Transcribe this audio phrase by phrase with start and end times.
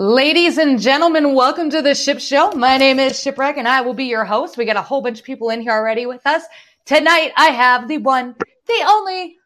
[0.00, 2.52] Ladies and gentlemen, welcome to the Ship Show.
[2.52, 4.56] My name is Shipwreck and I will be your host.
[4.56, 6.42] We got a whole bunch of people in here already with us.
[6.86, 8.34] Tonight I have the one,
[8.66, 9.36] the only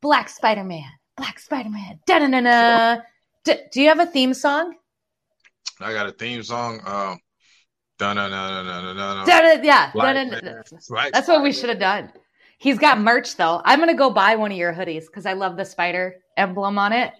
[0.00, 0.88] Black Spider Man.
[1.16, 1.98] Black Spider Man.
[2.06, 3.02] Da da da
[3.42, 4.76] Do you have a theme song?
[5.80, 6.80] I got a theme song.
[6.86, 7.18] Um,
[7.98, 9.60] da da da da da da.
[9.64, 9.90] Yeah,
[11.12, 12.12] that's what we should have done.
[12.58, 13.62] He's got merch though.
[13.64, 16.92] I'm gonna go buy one of your hoodies because I love the spider emblem on
[16.92, 17.12] it.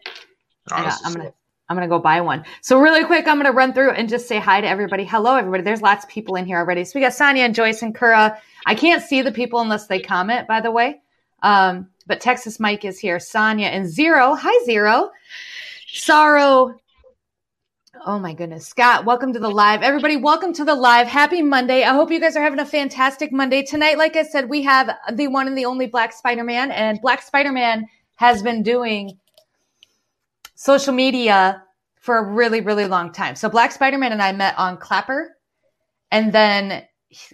[1.05, 1.33] I'm gonna
[1.69, 2.45] I'm going to go buy one.
[2.63, 5.05] So really quick, I'm going to run through and just say hi to everybody.
[5.05, 5.63] Hello, everybody.
[5.63, 6.85] There's lots of people in here already.
[6.85, 8.39] So we got Sonia and Joyce and Kura.
[8.65, 11.03] I can't see the people unless they comment, by the way.
[11.43, 13.21] Um, but Texas Mike is here.
[13.21, 14.35] Sonia and Zero.
[14.35, 15.11] Hi, Zero.
[15.89, 16.75] Sorrow.
[18.07, 18.67] Oh my goodness.
[18.67, 19.83] Scott, welcome to the live.
[19.83, 21.07] Everybody, welcome to the live.
[21.07, 21.83] Happy Monday.
[21.83, 23.63] I hope you guys are having a fantastic Monday.
[23.63, 27.01] Tonight, like I said, we have the one and the only Black Spider Man, and
[27.03, 29.19] Black Spider Man has been doing
[30.55, 31.63] social media
[32.01, 33.37] for a really, really long time.
[33.37, 35.37] So Black Spider Man and I met on Clapper.
[36.11, 36.85] And then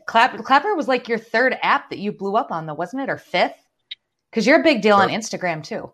[0.06, 3.11] Clapper, Clapper was like your third app that you blew up on, though, wasn't it?
[3.11, 3.55] Or fifth?
[4.30, 5.92] Because you're a big deal on Instagram too.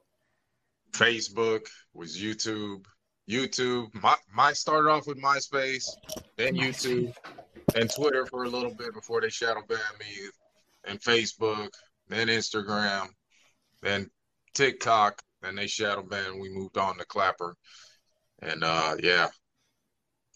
[0.93, 2.85] Facebook was YouTube.
[3.29, 3.95] YouTube.
[3.95, 5.85] My, my started off with MySpace,
[6.37, 7.15] then YouTube,
[7.75, 10.29] and Twitter for a little bit before they shadow banned me,
[10.85, 11.69] and Facebook,
[12.09, 13.09] then Instagram,
[13.83, 14.11] then
[14.55, 16.41] TikTok, and they shadow banned.
[16.41, 17.55] We moved on to Clapper,
[18.43, 19.29] and uh, yeah.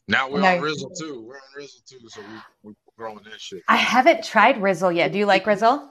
[0.07, 1.25] Now we're on Rizzle too.
[1.27, 3.63] We're on Rizzle too, so we, we're growing that shit.
[3.69, 5.13] I haven't tried Rizzle yet.
[5.13, 5.89] Do you like Rizzle?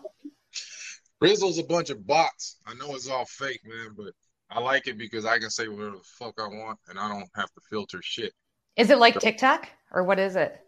[1.22, 2.58] Rizzle's a bunch of bots.
[2.68, 4.14] I know it's all fake, man, but
[4.52, 7.30] I like it because I can say whatever the fuck I want, and I don't
[7.36, 8.34] have to filter shit.
[8.76, 10.60] Is it like so, TikTok, or what is it?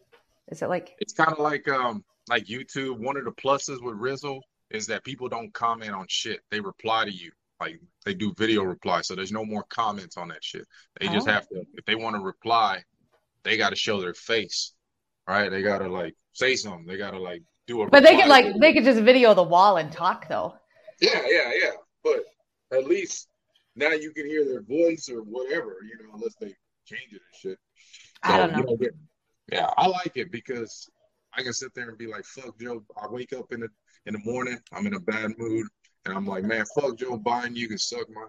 [0.48, 0.96] Is it like?
[1.00, 2.98] It's kind of like um like YouTube.
[2.98, 4.40] One of the pluses with Rizzle
[4.72, 8.64] is that people don't comment on shit; they reply to you like they do video
[8.64, 10.66] reply, so there's no more comments on that shit.
[11.00, 11.32] They just oh.
[11.32, 12.84] have to if they want to reply,
[13.44, 14.74] they got to show their face,
[15.28, 15.50] right?
[15.50, 16.86] They got to like say something.
[16.86, 17.92] They got to like do it.
[17.92, 20.56] But they could like they could just video the wall and talk though.
[21.00, 21.72] Yeah, yeah, yeah.
[22.04, 22.24] But
[22.72, 23.28] at least
[23.76, 26.54] now you can hear their voice or whatever, you know, unless they
[26.86, 27.60] change it and shit.
[28.26, 28.78] So, I don't know.
[28.80, 28.90] You know
[29.52, 30.90] yeah, I like it because
[31.34, 33.70] I can sit there and be like, "Fuck Joe." I wake up in the
[34.06, 35.68] in the morning, I'm in a bad mood.
[36.06, 37.56] And I'm like, man, fuck Joe Biden.
[37.56, 38.26] You can suck my.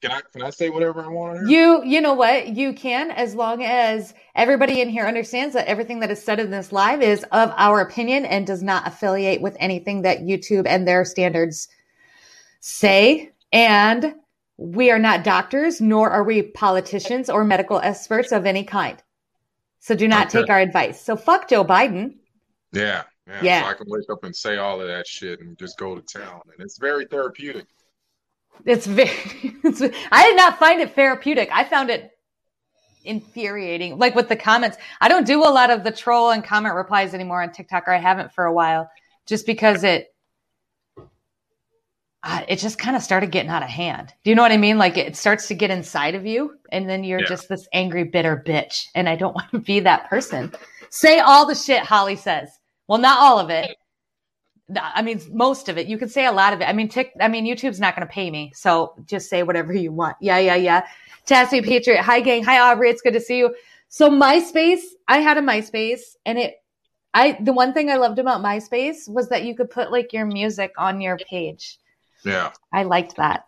[0.00, 1.48] Can I can I say whatever I want?
[1.48, 6.00] You you know what you can as long as everybody in here understands that everything
[6.00, 9.56] that is said in this live is of our opinion and does not affiliate with
[9.60, 11.68] anything that YouTube and their standards
[12.58, 13.30] say.
[13.52, 14.14] And
[14.56, 19.00] we are not doctors, nor are we politicians or medical experts of any kind.
[19.78, 20.40] So do not okay.
[20.40, 21.00] take our advice.
[21.00, 22.16] So fuck Joe Biden.
[22.72, 23.04] Yeah.
[23.32, 23.62] Yeah, yeah.
[23.62, 26.02] So I can wake up and say all of that shit and just go to
[26.02, 26.40] town.
[26.52, 27.66] And it's very therapeutic.
[28.66, 29.10] It's very,
[29.64, 31.48] it's, I did not find it therapeutic.
[31.52, 32.10] I found it
[33.04, 33.98] infuriating.
[33.98, 37.14] Like with the comments, I don't do a lot of the troll and comment replies
[37.14, 38.90] anymore on TikTok, or I haven't for a while,
[39.26, 40.08] just because it,
[42.24, 44.12] uh, it just kind of started getting out of hand.
[44.22, 44.78] Do you know what I mean?
[44.78, 47.26] Like it starts to get inside of you, and then you're yeah.
[47.26, 48.86] just this angry, bitter bitch.
[48.94, 50.52] And I don't want to be that person.
[50.90, 52.50] Say all the shit Holly says.
[52.92, 53.74] Well, not all of it.
[54.78, 55.86] I mean, most of it.
[55.86, 56.64] You can say a lot of it.
[56.64, 59.72] I mean, tick, I mean, YouTube's not going to pay me, so just say whatever
[59.72, 60.18] you want.
[60.20, 60.86] Yeah, yeah, yeah.
[61.26, 62.02] Tassie Patriot.
[62.02, 62.44] Hi, gang.
[62.44, 62.90] Hi, Aubrey.
[62.90, 63.54] It's good to see you.
[63.88, 66.56] So MySpace, I had a MySpace, and it,
[67.14, 70.26] I, the one thing I loved about MySpace was that you could put like your
[70.26, 71.78] music on your page.
[72.26, 73.46] Yeah, I liked that.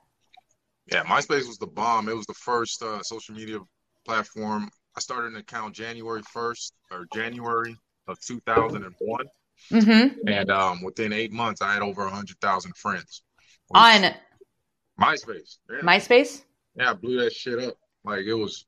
[0.91, 2.09] Yeah, MySpace was the bomb.
[2.09, 3.59] It was the first uh, social media
[4.07, 4.71] platform.
[4.97, 9.25] I started an account January first or January of 2001.
[9.71, 10.29] Mm-hmm.
[10.29, 13.23] And um, within eight months, I had over 100,000 friends.
[13.73, 14.15] On
[15.01, 15.59] MySpace.
[15.71, 15.81] Yeah.
[15.83, 16.43] MySpace?
[16.77, 17.75] Yeah, I blew that shit up.
[18.05, 18.67] Like it was,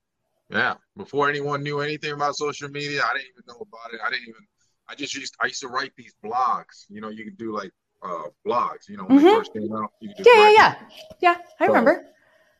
[0.48, 0.74] yeah.
[0.96, 4.00] Before anyone knew anything about social media, I didn't even know about it.
[4.04, 4.46] I didn't even,
[4.88, 6.86] I just used, I used to write these blogs.
[6.88, 7.70] You know, you could do like
[8.02, 9.26] uh blogs, you know, when mm-hmm.
[9.26, 9.90] they first came out.
[10.00, 10.74] yeah, yeah, yeah.
[11.20, 12.06] Yeah, I so, remember.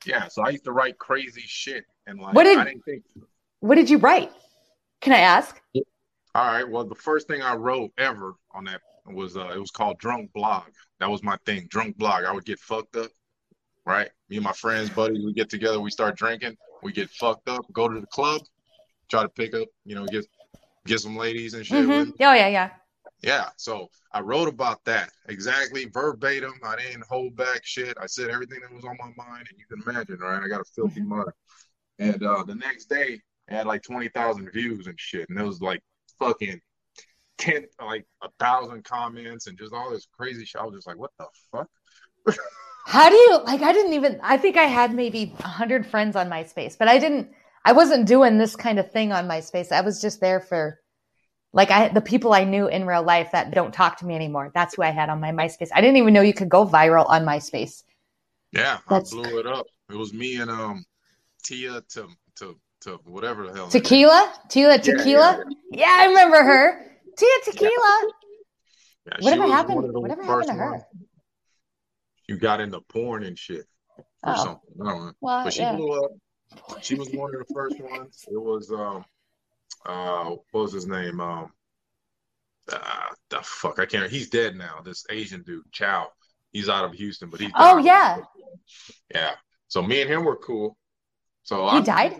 [0.04, 1.84] Yeah, so I used to write crazy shit.
[2.06, 3.04] And like, what did, I didn't think.
[3.60, 4.30] What did you write?
[5.00, 5.60] Can I ask?
[6.36, 6.68] All right.
[6.68, 10.30] Well, the first thing I wrote ever on that was uh, it was called Drunk
[10.34, 10.64] Blog.
[11.00, 12.24] That was my thing, Drunk Blog.
[12.24, 13.10] I would get fucked up,
[13.86, 14.10] right?
[14.28, 17.64] Me and my friends, buddies, we get together, we start drinking, we get fucked up,
[17.72, 18.42] go to the club,
[19.08, 20.26] try to pick up, you know, get
[20.84, 21.86] get some ladies and shit.
[21.86, 22.10] Mm-hmm.
[22.20, 22.70] Oh yeah, yeah.
[23.22, 23.48] Yeah.
[23.56, 26.52] So I wrote about that exactly verbatim.
[26.62, 27.96] I didn't hold back shit.
[27.98, 30.42] I said everything that was on my mind, and you can imagine, right?
[30.42, 31.16] I got a filthy mm-hmm.
[31.16, 31.34] mother.
[31.98, 35.42] And uh, the next day, I had like twenty thousand views and shit, and it
[35.42, 35.80] was like
[36.18, 36.60] fucking
[37.38, 40.60] ten like a thousand comments and just all this crazy shit.
[40.60, 41.68] I was just like, what the fuck?
[42.86, 43.62] How do you like?
[43.62, 44.20] I didn't even.
[44.22, 47.30] I think I had maybe a hundred friends on MySpace, but I didn't.
[47.64, 49.72] I wasn't doing this kind of thing on MySpace.
[49.72, 50.80] I was just there for
[51.52, 54.52] like I the people I knew in real life that don't talk to me anymore.
[54.54, 55.70] That's who I had on my MySpace.
[55.74, 57.82] I didn't even know you could go viral on MySpace.
[58.52, 59.12] Yeah, That's...
[59.12, 59.66] I blew it up.
[59.90, 60.84] It was me and um
[61.42, 63.68] Tia to to to whatever the hell.
[63.68, 64.32] Tequila?
[64.48, 65.38] Tila Tequila?
[65.38, 65.78] Yeah, yeah, yeah.
[65.80, 66.86] yeah, I remember her.
[67.18, 68.10] Tila Tequila.
[69.06, 69.92] Yeah, whatever happened?
[69.92, 70.70] Whatever happened to her?
[70.72, 70.82] Ones.
[72.28, 73.66] You got into porn and shit
[73.98, 74.44] or oh.
[74.44, 74.70] something.
[74.80, 75.12] I don't know.
[75.20, 76.10] Well, but she blew up.
[76.80, 78.24] She was one of the first ones.
[78.28, 79.04] It was um
[79.84, 81.20] uh what was his name?
[81.20, 81.52] Um
[82.72, 82.78] uh,
[83.30, 84.80] the fuck I can't he's dead now.
[84.84, 86.08] This Asian dude, Chow.
[86.50, 88.18] He's out of Houston, but he's Oh yeah.
[89.14, 89.34] Yeah.
[89.68, 90.76] So me and him were cool.
[91.44, 92.16] So he I'm, died?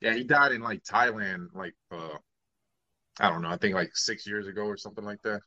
[0.00, 2.16] Yeah, he died in like Thailand, like uh
[3.18, 5.40] I don't know, I think like six years ago or something like that.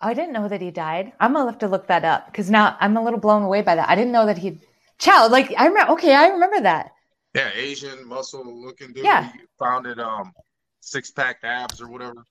[0.00, 1.12] I didn't know that he died.
[1.20, 3.74] I'm gonna have to look that up because now I'm a little blown away by
[3.74, 3.88] that.
[3.88, 4.58] I didn't know that he
[5.00, 5.28] Chow.
[5.28, 5.92] Like I remember.
[5.94, 6.92] Okay, I remember that.
[7.34, 9.04] Yeah, Asian muscle looking dude.
[9.04, 10.32] Yeah, he founded um
[10.80, 12.22] six pack abs or whatever.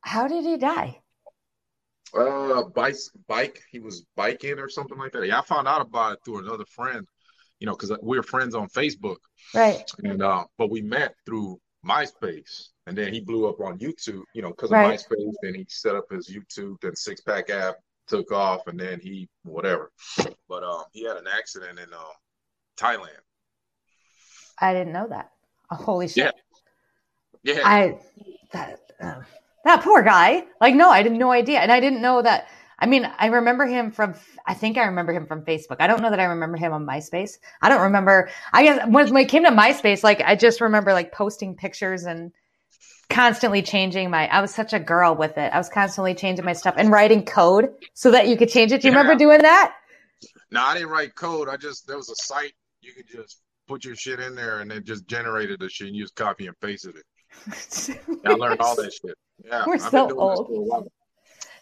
[0.00, 1.00] How did he die?
[2.18, 2.96] Uh, bike,
[3.28, 3.62] bike.
[3.70, 5.26] He was biking or something like that.
[5.26, 7.06] Yeah, I found out about it through another friend.
[7.60, 9.18] You know, because we were friends on Facebook.
[9.54, 9.88] Right.
[10.02, 14.22] And uh, but we met through MySpace, and then he blew up on YouTube.
[14.34, 14.76] You know, because of.
[14.76, 15.32] MySpace.
[15.42, 16.80] Then he set up his YouTube.
[16.80, 17.76] Then Six Pack app
[18.08, 19.92] took off, and then he whatever.
[20.48, 22.12] But um, he had an accident in um,
[22.76, 23.20] Thailand.
[24.58, 25.30] I didn't know that.
[25.70, 26.34] Oh, holy shit!
[27.42, 27.60] Yeah, yeah.
[27.64, 27.98] I
[28.52, 29.20] that uh,
[29.64, 30.44] that poor guy.
[30.60, 32.48] Like, no, I had no idea, and I didn't know that.
[32.80, 34.14] I mean, I remember him from.
[34.46, 35.76] I think I remember him from Facebook.
[35.80, 37.38] I don't know that I remember him on MySpace.
[37.60, 38.30] I don't remember.
[38.52, 42.04] I guess when, when it came to MySpace, like I just remember like posting pictures
[42.04, 42.32] and
[43.10, 45.52] constantly changing my I was such a girl with it.
[45.52, 48.80] I was constantly changing my stuff and writing code so that you could change it.
[48.80, 49.00] Do you yeah.
[49.00, 49.74] remember doing that?
[50.50, 51.48] No, I didn't write code.
[51.48, 54.72] I just there was a site you could just put your shit in there and
[54.72, 57.98] it just generated the shit and you just copy and pasted it.
[58.26, 59.16] I learned all that shit.
[59.44, 59.64] Yeah.
[59.66, 60.90] We're I've so old.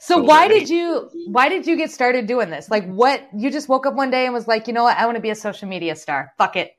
[0.00, 2.70] So, why did you why did you get started doing this?
[2.70, 5.06] Like what you just woke up one day and was like, you know what, I
[5.06, 6.32] want to be a social media star.
[6.38, 6.72] Fuck it.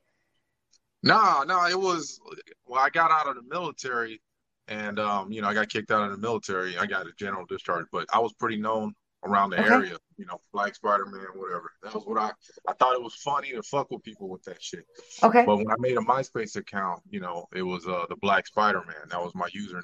[1.03, 2.19] No, no, it was
[2.65, 4.21] well, I got out of the military
[4.69, 6.77] and um, you know, I got kicked out of the military.
[6.77, 8.93] I got a general discharge, but I was pretty known
[9.25, 9.73] around the okay.
[9.73, 9.97] area.
[10.17, 11.71] You know, Black Spider Man, whatever.
[11.83, 12.31] That was what I
[12.67, 14.85] I thought it was funny to fuck with people with that shit.
[15.23, 15.43] Okay.
[15.45, 18.83] But when I made a MySpace account, you know, it was uh the Black Spider
[18.85, 19.09] Man.
[19.09, 19.83] That was my username,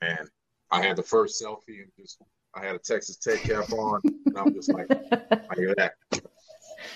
[0.00, 0.30] and
[0.70, 2.18] I had the first selfie and just
[2.54, 5.94] I had a Texas Tech cap on, and I'm just like, I hear that.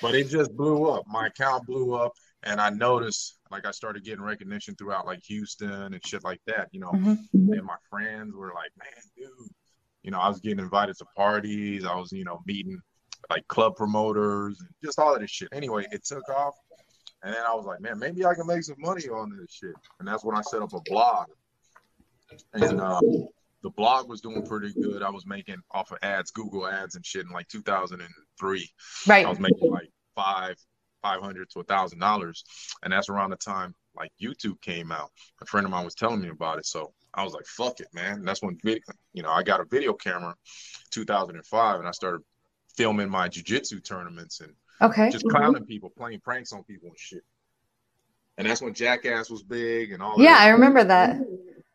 [0.02, 1.04] But it just blew up.
[1.06, 2.12] My account blew up,
[2.42, 6.68] and I noticed like I started getting recognition throughout like Houston and shit like that,
[6.72, 6.90] you know.
[6.90, 7.52] Mm-hmm.
[7.52, 9.48] And my friends were like, "Man, dude,"
[10.02, 11.84] you know, I was getting invited to parties.
[11.84, 12.80] I was, you know, meeting
[13.30, 15.48] like club promoters and just all of this shit.
[15.52, 16.54] Anyway, it took off,
[17.22, 19.74] and then I was like, "Man, maybe I can make some money on this shit."
[19.98, 21.26] And that's when I set up a blog,
[22.52, 23.00] and uh,
[23.62, 25.02] the blog was doing pretty good.
[25.02, 28.70] I was making off of ads, Google ads and shit in like 2003.
[29.06, 29.26] Right.
[29.26, 30.56] I was making like five
[31.02, 32.44] five hundred to a thousand dollars,
[32.82, 35.10] and that's around the time like YouTube came out.
[35.40, 37.88] A friend of mine was telling me about it, so I was like, "Fuck it,
[37.94, 38.82] man!" And that's when video,
[39.12, 40.34] you know, I got a video camera,
[40.90, 42.22] 2005, and I started
[42.76, 44.52] filming my jujitsu tournaments and
[44.82, 45.36] okay, just mm-hmm.
[45.36, 47.22] clowning people, playing pranks on people and shit.
[48.38, 50.16] And that's when Jackass was big and all.
[50.18, 51.16] Yeah, I remember that.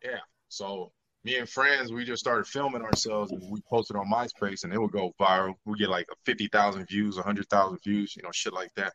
[0.04, 0.92] Yeah, so
[1.24, 4.80] me and friends, we just started filming ourselves and we posted on MySpace and it
[4.80, 5.54] would go viral.
[5.64, 8.92] We get like 50,000 views, 100,000 views, you know, shit like that.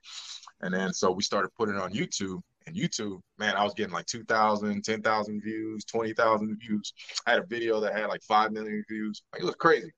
[0.62, 3.94] And then so we started putting it on YouTube and YouTube, man, I was getting
[3.94, 6.94] like 2,000, 10,000 views, 20,000 views.
[7.26, 9.24] I had a video that had like 5 million views.
[9.32, 9.92] Like, it was crazy.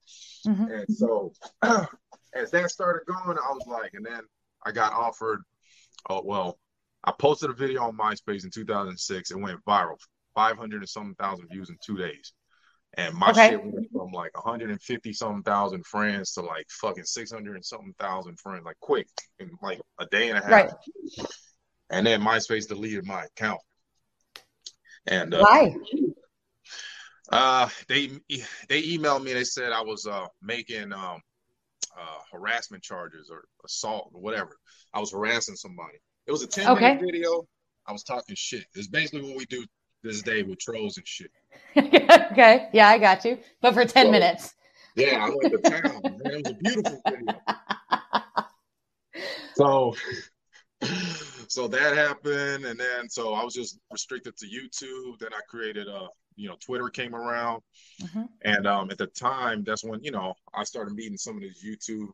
[0.48, 0.66] Mm-hmm.
[0.66, 1.34] And so
[2.36, 4.22] as that started going, I was like, and then
[4.64, 5.42] I got offered,
[6.10, 6.60] oh, well,
[7.04, 9.32] I posted a video on MySpace in 2006.
[9.32, 9.98] It went viral
[10.36, 12.34] 500 and something thousand views in two days.
[12.96, 13.50] And my okay.
[13.50, 18.40] shit went from like 150 something thousand friends to like fucking 600 and something thousand
[18.40, 19.08] friends, like quick
[19.38, 20.52] in like a day and a half.
[20.52, 20.72] Right.
[21.92, 23.62] And then MySpace deleted my account.
[25.08, 25.76] And uh, why?
[27.32, 28.08] Uh, they
[28.70, 29.34] they emailed me.
[29.34, 31.22] They said I was uh making um
[31.96, 34.58] uh harassment charges or assault or whatever.
[34.94, 36.00] I was harassing somebody.
[36.26, 36.96] It was a 10 okay.
[36.96, 37.44] minute video.
[37.88, 38.66] I was talking shit.
[38.76, 39.64] It's basically what we do
[40.04, 41.32] this day with trolls and shit.
[41.78, 42.70] okay.
[42.74, 43.40] Yeah, I got you.
[43.62, 44.56] But for 10 so, minutes.
[44.96, 46.02] Yeah, I went to town.
[46.04, 46.20] Man.
[46.26, 47.40] It was a beautiful video.
[49.56, 49.96] so
[51.48, 55.20] so that happened and then so I was just restricted to YouTube.
[55.20, 57.62] Then I created a you know, Twitter came around.
[58.02, 58.24] Mm-hmm.
[58.44, 61.64] And um at the time, that's when, you know, I started meeting some of these
[61.64, 62.08] YouTube,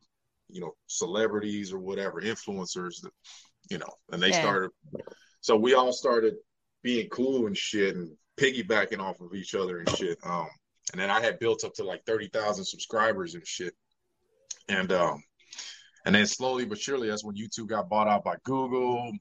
[0.49, 3.11] you know, celebrities or whatever, influencers that,
[3.69, 4.41] you know, and they yeah.
[4.41, 4.71] started
[5.45, 6.37] so we all started
[6.85, 10.19] being cool and shit and piggybacking off of each other and shit.
[10.23, 10.47] Um,
[10.91, 13.73] and then I had built up to like thirty thousand subscribers and shit.
[14.69, 15.23] And um,
[16.05, 19.11] and then slowly but surely, that's when YouTube got bought out by Google.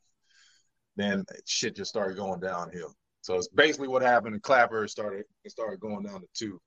[0.96, 2.94] Then shit just started going downhill.
[3.22, 4.42] So it's basically what happened.
[4.42, 6.60] Clapper started it started going down to two.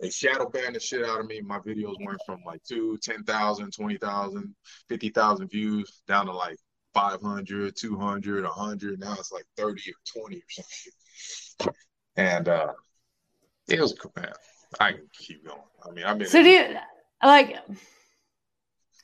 [0.00, 1.42] They shadow banned the shit out of me.
[1.42, 4.54] My videos went from like two, 10,000, 20,000,
[4.88, 6.56] 50,000 views down to like
[6.94, 9.00] 500, 200, 100.
[9.00, 11.74] Now it's like 30 or 20 or something.
[12.16, 12.72] And uh,
[13.68, 14.32] it was, a man,
[14.78, 15.58] I can keep going.
[15.86, 16.28] I mean, I've been.
[16.28, 16.76] So do you,
[17.22, 17.56] like,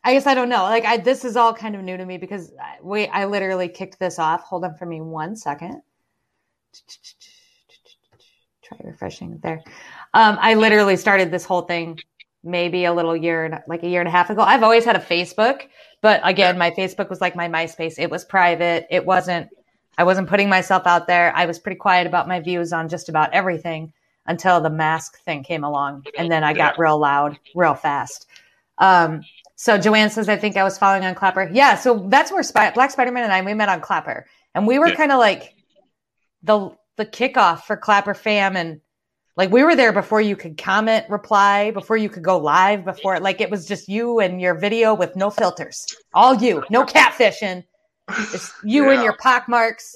[0.04, 0.62] I guess I don't know.
[0.62, 3.68] Like, I this is all kind of new to me because I, wait, I literally
[3.68, 4.42] kicked this off.
[4.42, 5.82] Hold on for me one second.
[8.62, 9.62] Try refreshing there.
[10.12, 11.98] Um, I literally started this whole thing
[12.46, 14.42] maybe a little year, and like a year and a half ago.
[14.42, 15.62] I've always had a Facebook,
[16.00, 17.94] but again, my Facebook was like my MySpace.
[17.98, 18.86] It was private.
[18.90, 19.48] It wasn't.
[19.98, 21.32] I wasn't putting myself out there.
[21.34, 23.92] I was pretty quiet about my views on just about everything
[24.26, 28.26] until the mask thing came along, and then I got real loud, real fast.
[28.78, 29.22] Um,
[29.54, 31.48] so Joanne says, I think I was following on Clapper.
[31.52, 34.66] Yeah, so that's where Spy- Black Spider Man and I we met on Clapper, and
[34.66, 34.96] we were yeah.
[34.96, 35.54] kind of like
[36.42, 38.80] the the kickoff for Clapper fam, and
[39.36, 43.20] like we were there before you could comment, reply, before you could go live, before
[43.20, 47.64] like it was just you and your video with no filters, all you, no catfishing,
[48.08, 48.92] it's you yeah.
[48.92, 49.94] and your pock marks.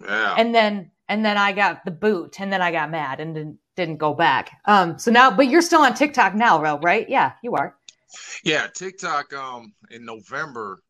[0.00, 3.34] Yeah, and then and then I got the boot, and then I got mad and
[3.34, 4.50] didn't didn't go back.
[4.64, 7.08] Um, so now, but you're still on TikTok now, right?
[7.08, 7.76] Yeah, you are.
[8.44, 9.32] Yeah, TikTok.
[9.32, 10.82] Um, in November,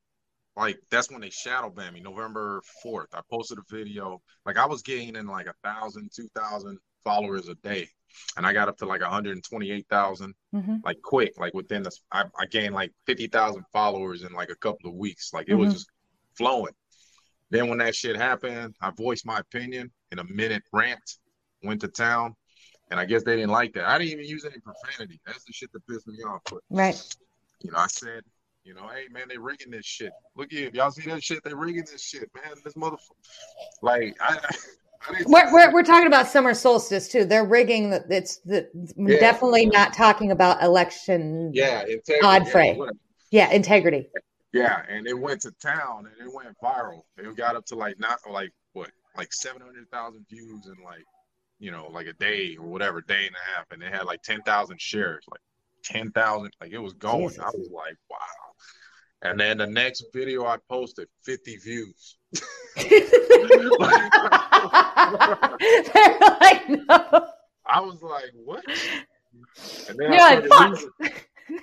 [0.56, 2.00] like that's when they shadow banned me.
[2.00, 4.22] November fourth, I posted a video.
[4.46, 7.88] Like I was gaining in like a thousand, two thousand followers a day,
[8.36, 10.76] and I got up to like 128,000, mm-hmm.
[10.84, 11.38] like quick.
[11.38, 15.32] Like within the, I, I gained like 50,000 followers in like a couple of weeks.
[15.32, 15.60] Like it mm-hmm.
[15.60, 15.90] was just
[16.36, 16.74] flowing.
[17.50, 21.18] Then when that shit happened, I voiced my opinion in a minute rant,
[21.62, 22.34] went to town,
[22.90, 23.88] and I guess they didn't like that.
[23.88, 25.20] I didn't even use any profanity.
[25.26, 26.42] That's the shit that pissed me off.
[26.50, 27.16] But right.
[27.62, 28.22] You know, I said,
[28.64, 30.12] you know, hey man, they rigging this shit.
[30.36, 31.44] Look here, y'all see that shit?
[31.44, 32.54] They rigging this shit, man.
[32.64, 32.98] This motherfucker.
[33.82, 34.56] Like I, I
[35.26, 37.24] we're, we're, we're talking about summer solstice too.
[37.24, 38.04] They're rigging that.
[38.10, 39.18] It's the, yeah.
[39.18, 41.50] definitely not talking about election.
[41.54, 42.20] Yeah, integrity.
[42.20, 42.78] Godfrey.
[43.30, 44.08] Yeah, yeah, integrity.
[44.52, 47.02] Yeah, and it went to town and it went viral.
[47.18, 51.04] It got up to like not like what, like seven hundred thousand views in like
[51.58, 54.22] you know, like a day or whatever, day and a half, and it had like
[54.22, 55.40] ten thousand shares, like
[55.82, 57.28] ten thousand, like it was going.
[57.28, 57.42] Jesus.
[57.42, 58.18] I was like, wow.
[59.22, 62.18] And then the next video I posted, fifty views.
[65.92, 67.28] They're like, no.
[67.66, 68.64] I was like, what?
[69.88, 70.90] And then You're I like, losing,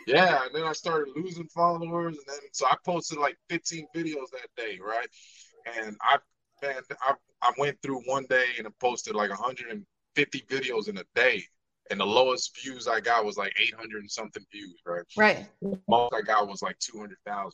[0.07, 4.29] yeah, and then I started losing followers, and then so I posted like 15 videos
[4.31, 5.07] that day, right?
[5.77, 6.17] And I,
[6.61, 11.03] man, I I went through one day and I posted like 150 videos in a
[11.15, 11.43] day.
[11.89, 15.03] And the lowest views I got was like 800 and something views, right?
[15.17, 15.49] Right.
[15.89, 17.51] Most I got was like 200,000.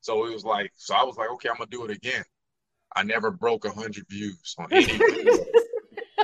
[0.00, 2.24] So it was like, so I was like, okay, I'm gonna do it again.
[2.94, 5.26] I never broke 100 views on anything.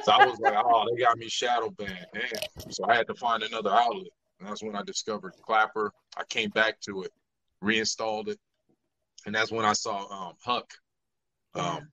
[0.02, 2.06] so I was like, oh, they got me shadow banned.
[2.14, 2.70] Damn.
[2.70, 4.08] So I had to find another outlet.
[4.38, 5.92] And that's when I discovered Clapper.
[6.16, 7.12] I came back to it,
[7.60, 8.38] reinstalled it.
[9.26, 10.72] And that's when I saw um, Huck
[11.54, 11.88] um,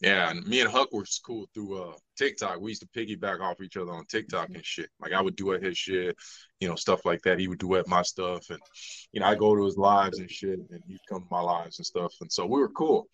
[0.00, 2.60] yeah, and me and Huck were cool through uh TikTok.
[2.60, 4.88] We used to piggyback off each other on TikTok and shit.
[5.00, 6.16] Like I would do at his shit,
[6.60, 7.38] you know, stuff like that.
[7.38, 8.60] He would do at my stuff, and
[9.12, 11.78] you know, I go to his lives and shit, and he'd come to my lives
[11.78, 12.12] and stuff.
[12.20, 13.08] And so we were cool.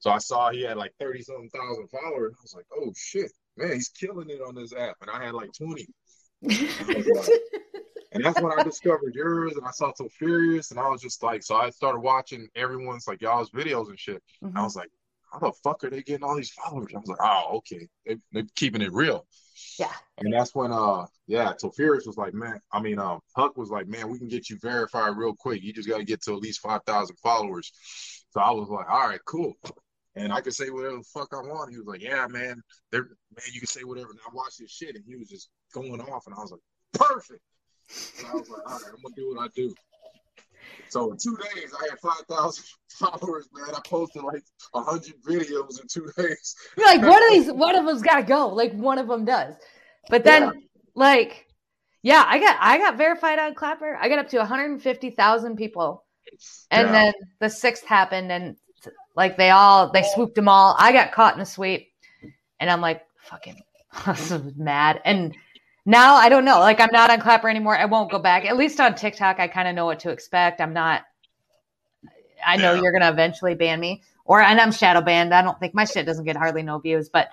[0.00, 2.34] So I saw he had like thirty something thousand followers.
[2.38, 5.34] I was like, oh shit, man, he's killing it on this app, and I had
[5.34, 5.86] like twenty.
[8.12, 11.22] And that's when I discovered yours and I saw So Furious and I was just
[11.22, 14.22] like, so I started watching everyone's like y'all's videos and shit.
[14.42, 14.58] Mm-hmm.
[14.58, 14.90] I was like,
[15.32, 16.90] how the fuck are they getting all these followers?
[16.94, 17.88] I was like, oh, okay.
[18.04, 19.26] They, they're keeping it real.
[19.78, 19.92] Yeah.
[20.18, 23.86] And that's when, uh, yeah, Tofirius was like, man, I mean, um, Huck was like,
[23.86, 25.62] man, we can get you verified real quick.
[25.62, 27.70] You just got to get to at least 5,000 followers.
[28.30, 29.54] So I was like, all right, cool.
[30.20, 31.70] And I could say whatever the fuck I want.
[31.70, 32.62] He was like, yeah, man,
[32.92, 34.10] they're, man, you can say whatever.
[34.10, 36.26] And I watched his shit and he was just going off.
[36.26, 36.60] And I was like,
[36.92, 37.42] perfect.
[38.18, 39.74] And I was like, all right, I'm to do what I do.
[40.88, 43.74] So in two days, I had five thousand followers, man.
[43.74, 44.42] I posted like
[44.74, 46.54] hundred videos in two days.
[46.76, 48.48] You're like, one of these, one of them's got to go.
[48.48, 49.54] Like one of them does.
[50.08, 50.50] But then, yeah.
[50.94, 51.46] like,
[52.02, 53.96] yeah, I got I got verified on Clapper.
[54.00, 56.04] I got up to one hundred fifty thousand people,
[56.70, 56.92] and yeah.
[56.92, 58.56] then the sixth happened, and
[59.16, 60.76] like they all they swooped them all.
[60.78, 61.92] I got caught in a sweep,
[62.58, 63.60] and I'm like, fucking,
[64.06, 65.00] this is mad.
[65.04, 65.34] And
[65.86, 66.60] now I don't know.
[66.60, 67.76] Like I'm not on Clapper anymore.
[67.76, 68.44] I won't go back.
[68.44, 70.60] At least on TikTok, I kind of know what to expect.
[70.60, 71.02] I'm not.
[72.46, 72.82] I know yeah.
[72.82, 74.02] you're gonna eventually ban me.
[74.24, 75.34] or and I'm shadow banned.
[75.34, 77.28] I don't think my shit doesn't get hardly no views, but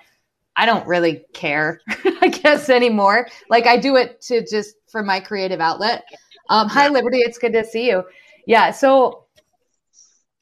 [0.56, 1.80] I don't really care,
[2.20, 3.28] I guess anymore.
[3.48, 6.04] Like I do it to just for my creative outlet.
[6.50, 8.02] Um, hi Liberty, it's good to see you.
[8.46, 9.24] Yeah, so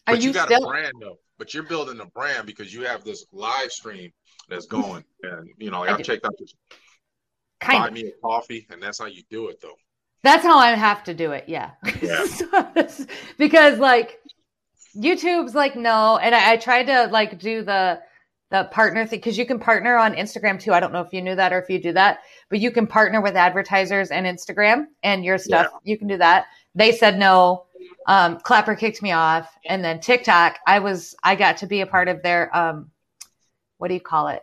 [0.07, 1.19] are but you, you got still- a brand though?
[1.39, 4.11] But you're building a brand because you have this live stream
[4.49, 6.55] that's going, and you know, like I've checked out this.
[7.61, 7.95] Kind buy of.
[7.95, 9.77] me a coffee, and that's how you do it, though.
[10.23, 11.45] That's how I have to do it.
[11.47, 11.71] Yeah.
[12.03, 12.27] Yeah.
[13.39, 14.19] because like
[14.97, 18.01] YouTube's like no, and I, I tried to like do the
[18.51, 20.73] the partner thing because you can partner on Instagram too.
[20.73, 22.87] I don't know if you knew that or if you do that, but you can
[22.87, 25.69] partner with advertisers and Instagram and your stuff.
[25.73, 25.79] Yeah.
[25.93, 26.47] You can do that.
[26.75, 27.67] They said no.
[28.07, 30.59] Um, Clapper kicked me off, and then TikTok.
[30.67, 32.91] I was I got to be a part of their um,
[33.79, 34.43] what do you call it?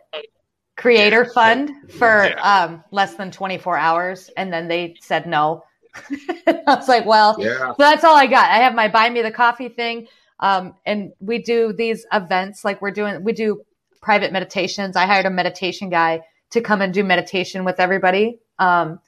[0.76, 2.64] Creator fund for yeah.
[2.64, 5.64] um, less than 24 hours, and then they said no.
[6.46, 7.68] I was like, well, yeah.
[7.68, 8.50] so that's all I got.
[8.50, 10.08] I have my buy me the coffee thing.
[10.40, 13.62] Um, and we do these events like we're doing, we do
[14.02, 14.96] private meditations.
[14.96, 18.40] I hired a meditation guy to come and do meditation with everybody.
[18.58, 19.00] Um,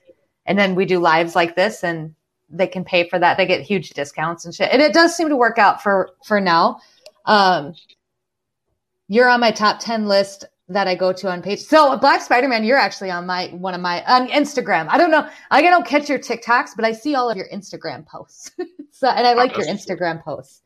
[0.46, 2.14] and then we do lives like this and
[2.48, 3.36] they can pay for that.
[3.36, 4.70] They get huge discounts and shit.
[4.72, 6.80] And it does seem to work out for, for now.
[7.24, 7.74] Um,
[9.08, 11.60] you're on my top 10 list that I go to on page.
[11.60, 14.88] So Black Spider-Man, you're actually on my, one of my, on Instagram.
[14.88, 15.28] I don't know.
[15.50, 18.50] I don't catch your TikToks, but I see all of your Instagram posts.
[18.90, 20.62] so, and I like oh, your Instagram posts.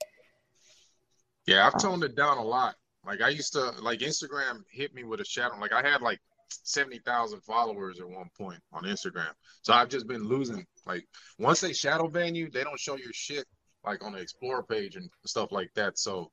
[1.47, 1.67] Yeah.
[1.67, 2.77] I've toned it down a lot.
[3.05, 5.57] Like I used to like Instagram hit me with a shadow.
[5.59, 6.21] Like I had like
[6.51, 9.33] seventy thousand followers at one point on Instagram.
[9.63, 10.65] So I've just been losing.
[10.87, 11.07] Like
[11.39, 13.45] once they shadow ban you, they don't show your shit
[13.85, 15.99] like on the explore page and stuff like that.
[15.99, 16.31] So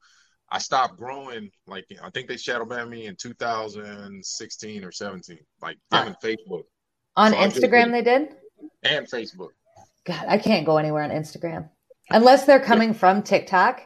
[0.50, 1.50] I stopped growing.
[1.66, 5.38] Like I think they shadow banned me in 2016 or 17.
[5.62, 6.64] Like and Facebook.
[7.16, 8.36] On so Instagram, they did.
[8.84, 9.50] And Facebook.
[10.06, 11.70] God, I can't go anywhere on Instagram
[12.10, 12.96] unless they're coming yeah.
[12.96, 13.82] from TikTok.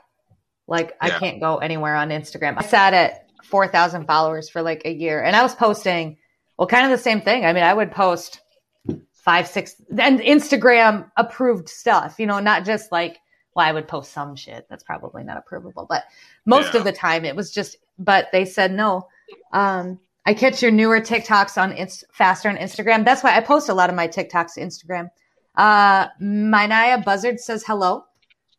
[0.67, 1.15] Like yeah.
[1.15, 2.55] I can't go anywhere on Instagram.
[2.57, 6.17] I sat at 4,000 followers for like a year and I was posting,
[6.61, 7.43] well, kind of the same thing.
[7.43, 8.39] I mean, I would post
[9.13, 13.17] five, six, and Instagram approved stuff, you know, not just like,
[13.55, 16.03] well, I would post some shit that's probably not approvable, but
[16.45, 16.79] most yeah.
[16.81, 19.07] of the time it was just, but they said no.
[19.53, 23.05] Um, I catch your newer TikToks on Inst- faster on Instagram.
[23.05, 25.09] That's why I post a lot of my TikToks to Instagram.
[25.55, 28.03] Uh, Minaya Buzzard says hello.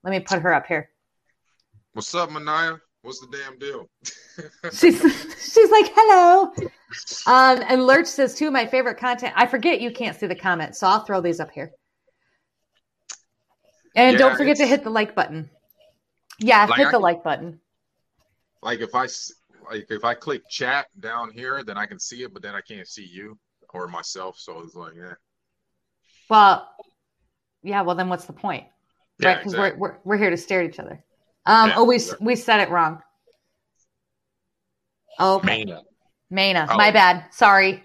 [0.02, 0.90] Let me put her up here.
[1.92, 2.80] What's up, Manaya?
[3.02, 3.88] What's the damn deal?
[4.72, 5.00] she's
[5.52, 6.52] she's like, hello.
[7.26, 9.34] Um, and Lurch says too, my favorite content.
[9.36, 11.72] I forget you can't see the comments, so I'll throw these up here.
[13.96, 15.50] And yeah, don't forget to hit the like button.
[16.38, 17.60] Yeah, like hit the can, like button.
[18.62, 19.08] Like if I
[19.68, 22.60] like if I click chat down here, then I can see it, but then I
[22.60, 23.36] can't see you
[23.74, 24.38] or myself.
[24.38, 25.14] So it's like, yeah.
[26.30, 26.68] Well,
[27.64, 27.82] yeah.
[27.82, 28.64] Well, then what's the point?
[29.18, 29.38] Yeah, right?
[29.38, 29.80] Because exactly.
[29.80, 31.04] we're, we're we're here to stare at each other.
[31.44, 33.02] Um, yeah, oh, we we said it wrong.
[35.18, 35.64] Oh, okay.
[35.64, 35.82] Mana.
[36.30, 36.66] Mana.
[36.70, 36.76] Oh.
[36.76, 37.26] My bad.
[37.32, 37.82] Sorry.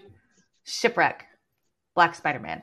[0.64, 1.24] Shipwreck.
[1.94, 2.62] Black Spider Man.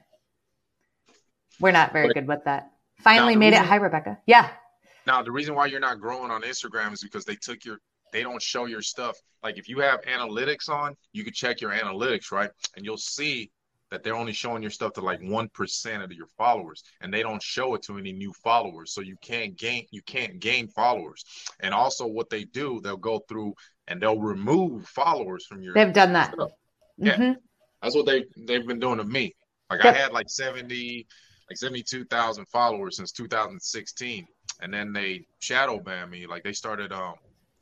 [1.59, 2.71] We're not very good with that.
[2.99, 3.67] Finally made reason, it.
[3.67, 4.19] Hi, Rebecca.
[4.25, 4.49] Yeah.
[5.05, 7.79] Now the reason why you're not growing on Instagram is because they took your
[8.11, 9.17] they don't show your stuff.
[9.43, 12.49] Like if you have analytics on, you can check your analytics, right?
[12.75, 13.51] And you'll see
[13.91, 17.41] that they're only showing your stuff to like 1% of your followers and they don't
[17.41, 18.93] show it to any new followers.
[18.93, 21.23] So you can't gain you can't gain followers.
[21.59, 23.53] And also what they do they'll go through
[23.87, 26.33] and they'll remove followers from your they've done that.
[26.33, 26.51] stuff.
[26.97, 27.15] yeah.
[27.15, 27.33] Mm-hmm.
[27.81, 29.35] that's what they they've been doing to me.
[29.69, 29.95] Like yep.
[29.95, 31.05] i had like 70
[31.49, 34.25] like 72,000 followers since 2016
[34.61, 36.25] and then they shadow banned me.
[36.25, 37.15] Like they started um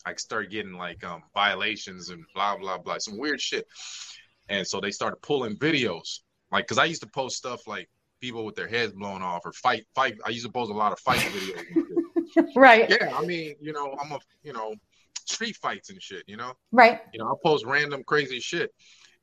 [0.05, 3.67] I started getting like um violations and blah blah blah some weird shit
[4.49, 6.19] and so they started pulling videos,
[6.51, 7.89] like because I used to post stuff like
[8.21, 10.15] people with their heads blown off or fight fight.
[10.25, 12.47] I used to post a lot of fight videos.
[12.56, 12.89] right.
[12.89, 14.75] Yeah, I mean, you know, I'm a you know
[15.25, 16.23] street fights and shit.
[16.27, 16.53] You know.
[16.71, 17.01] Right.
[17.13, 18.71] You know, I post random crazy shit,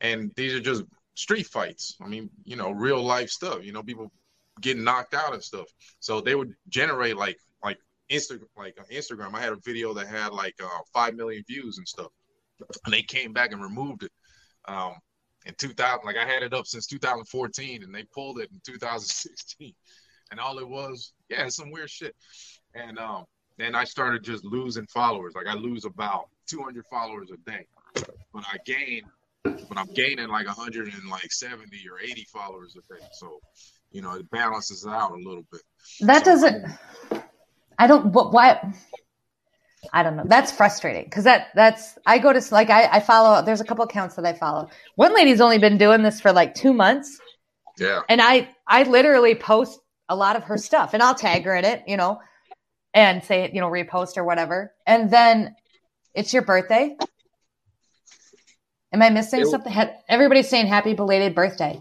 [0.00, 1.96] and these are just street fights.
[2.02, 3.64] I mean, you know, real life stuff.
[3.64, 4.10] You know, people
[4.60, 5.66] getting knocked out and stuff.
[6.00, 7.78] So they would generate like like
[8.10, 9.34] Instagram like uh, Instagram.
[9.34, 12.10] I had a video that had like uh, five million views and stuff,
[12.84, 14.12] and they came back and removed it.
[14.66, 14.94] Um,
[15.46, 19.74] in 2000 like i had it up since 2014 and they pulled it in 2016
[20.30, 22.14] and all it was yeah some weird shit.
[22.74, 23.24] And um
[23.58, 25.34] then i started just losing followers.
[25.34, 27.66] Like i lose about 200 followers a day.
[28.32, 29.02] But i gain
[29.42, 33.04] but i'm gaining like 170 or 80 followers a day.
[33.12, 33.40] So
[33.90, 35.62] you know it balances out a little bit.
[36.00, 36.66] That so, doesn't
[37.78, 38.72] i don't what why
[39.92, 40.24] I don't know.
[40.26, 43.42] That's frustrating because that that's I go to like I, I follow.
[43.42, 44.68] There's a couple accounts that I follow.
[44.96, 47.18] One lady's only been doing this for like two months.
[47.78, 48.00] Yeah.
[48.08, 51.64] And I I literally post a lot of her stuff, and I'll tag her in
[51.64, 52.20] it, you know,
[52.92, 54.74] and say you know repost or whatever.
[54.86, 55.54] And then
[56.14, 56.96] It's your birthday.
[58.92, 59.72] Am I missing it, something?
[60.08, 61.80] Everybody's saying happy belated birthday.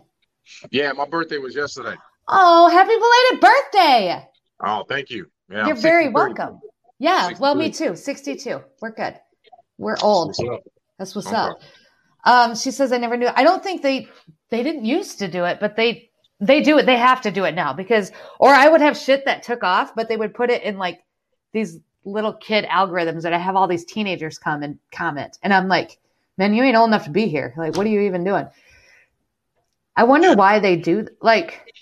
[0.71, 1.95] Yeah, my birthday was yesterday.
[2.27, 4.27] Oh, happy belated birthday!
[4.63, 5.27] Oh, thank you.
[5.49, 6.59] Yeah, You're very welcome.
[6.99, 7.41] Yeah, 63.
[7.41, 7.95] well, me too.
[7.95, 8.61] 62.
[8.81, 9.15] We're good.
[9.77, 10.35] We're old.
[10.97, 11.35] That's what's okay.
[11.35, 11.61] up.
[12.25, 13.29] Um, she says, I never knew.
[13.33, 14.09] I don't think they
[14.49, 16.09] they didn't used to do it, but they
[16.41, 16.85] they do it.
[16.85, 19.95] They have to do it now because, or I would have shit that took off,
[19.95, 21.03] but they would put it in like
[21.53, 25.69] these little kid algorithms that I have all these teenagers come and comment, and I'm
[25.69, 25.97] like,
[26.37, 27.53] man, you ain't old enough to be here.
[27.57, 28.47] Like, what are you even doing?
[29.95, 31.73] I wonder why they do like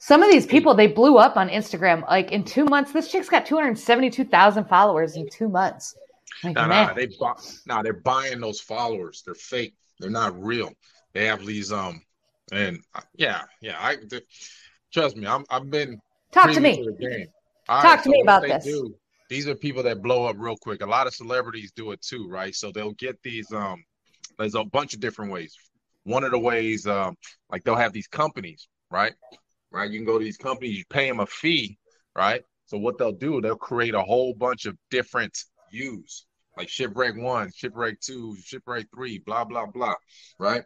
[0.00, 2.90] some of these people they blew up on Instagram like in two months.
[2.90, 5.94] This chick's got 272,000 followers in two months.
[6.42, 7.34] Like, nah, nah, they buy,
[7.66, 9.22] nah, they're buying those followers.
[9.24, 9.74] They're fake.
[9.98, 10.72] They're not real.
[11.12, 12.02] They have these um,
[12.50, 13.76] and uh, yeah, yeah.
[13.78, 14.22] I they,
[14.90, 15.26] trust me.
[15.26, 16.00] I'm I've been
[16.32, 16.82] talk to me.
[16.82, 17.26] To.
[17.66, 18.64] Talk right, to so me about this.
[18.64, 18.94] Do,
[19.28, 20.80] these are people that blow up real quick.
[20.80, 22.54] A lot of celebrities do it too, right?
[22.54, 23.84] So they'll get these um.
[24.38, 25.54] There's a bunch of different ways.
[26.04, 27.16] One of the ways, um,
[27.50, 29.12] like they'll have these companies, right?
[29.72, 29.90] Right.
[29.90, 30.78] You can go to these companies.
[30.78, 31.78] You pay them a fee,
[32.16, 32.42] right?
[32.66, 35.36] So what they'll do, they'll create a whole bunch of different
[35.70, 39.94] use like shipwreck one, shipwreck two, shipwreck three, blah blah blah,
[40.38, 40.62] right?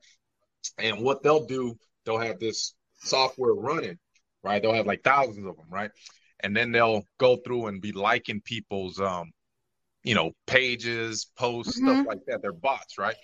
[0.79, 3.99] And what they'll do, they'll have this software running,
[4.43, 4.61] right?
[4.61, 5.91] They'll have like thousands of them, right?
[6.41, 9.31] And then they'll go through and be liking people's, um,
[10.03, 11.89] you know, pages, posts, mm-hmm.
[11.89, 12.43] stuff like that.
[12.43, 13.17] They're bots, right?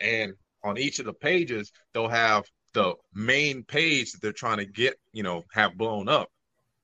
[0.00, 4.66] And on each of the pages, they'll have the main page that they're trying to
[4.66, 6.28] get, you know, have blown up.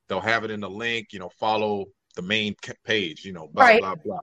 [0.07, 3.63] They'll have it in the link, you know, follow the main page, you know, blah
[3.63, 3.81] right.
[3.81, 4.19] blah blah.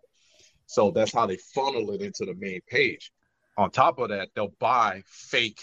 [0.67, 3.13] So that's how they funnel it into the main page.
[3.57, 5.61] On top of that, they'll buy fake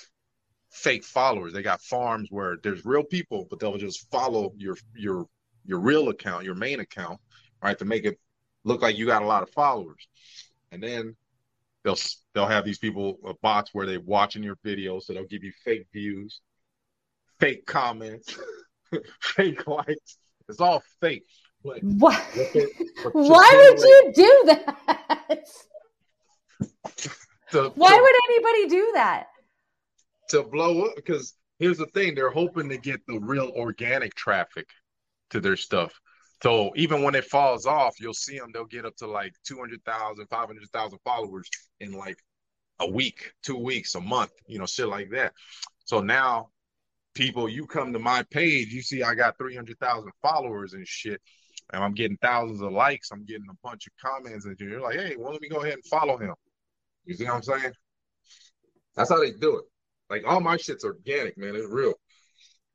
[0.69, 1.53] fake followers.
[1.53, 5.27] They got farms where there's real people, but they'll just follow your your
[5.65, 7.19] your real account, your main account,
[7.61, 8.19] right, to make it
[8.63, 10.07] look like you got a lot of followers.
[10.71, 11.15] And then
[11.83, 11.97] they'll
[12.33, 15.51] they'll have these people uh, bots where they're watching your videos, so they'll give you
[15.63, 16.41] fake views,
[17.39, 18.37] fake comments,
[19.21, 20.17] fake likes.
[20.49, 21.23] It's all fake.
[21.63, 22.21] But what?
[23.13, 25.45] Why would you do that?
[27.51, 29.27] to, Why to, would anybody do that?
[30.29, 34.67] To blow up because here's the thing, they're hoping to get the real organic traffic
[35.29, 35.99] to their stuff.
[36.43, 40.27] So even when it falls off, you'll see them, they'll get up to like 200,000,
[40.27, 42.17] 500,000 followers in like
[42.79, 45.31] a week, two weeks, a month, you know, shit like that.
[45.85, 46.49] So now
[47.13, 51.21] people, you come to my page, you see I got 300,000 followers and shit
[51.71, 54.95] and I'm getting thousands of likes, I'm getting a bunch of comments, and you're like,
[54.95, 56.33] hey, well, let me go ahead and follow him.
[57.05, 57.71] You see what I'm saying?
[58.97, 59.65] That's how they do it.
[60.09, 61.55] Like all my shit's organic, man.
[61.55, 61.93] It's real.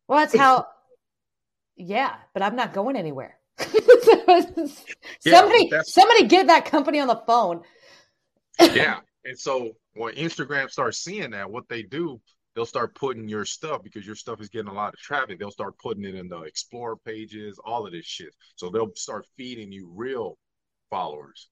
[0.06, 0.66] Well, that's how.
[1.76, 3.37] yeah, but I'm not going anywhere.
[5.20, 7.62] Somebody, yeah, somebody get that company on the phone.
[8.60, 12.20] yeah, and so when Instagram starts seeing that, what they do
[12.58, 15.38] they'll start putting your stuff because your stuff is getting a lot of traffic.
[15.38, 18.34] They'll start putting it in the explore pages, all of this shit.
[18.56, 20.36] So they'll start feeding you real
[20.90, 21.50] followers,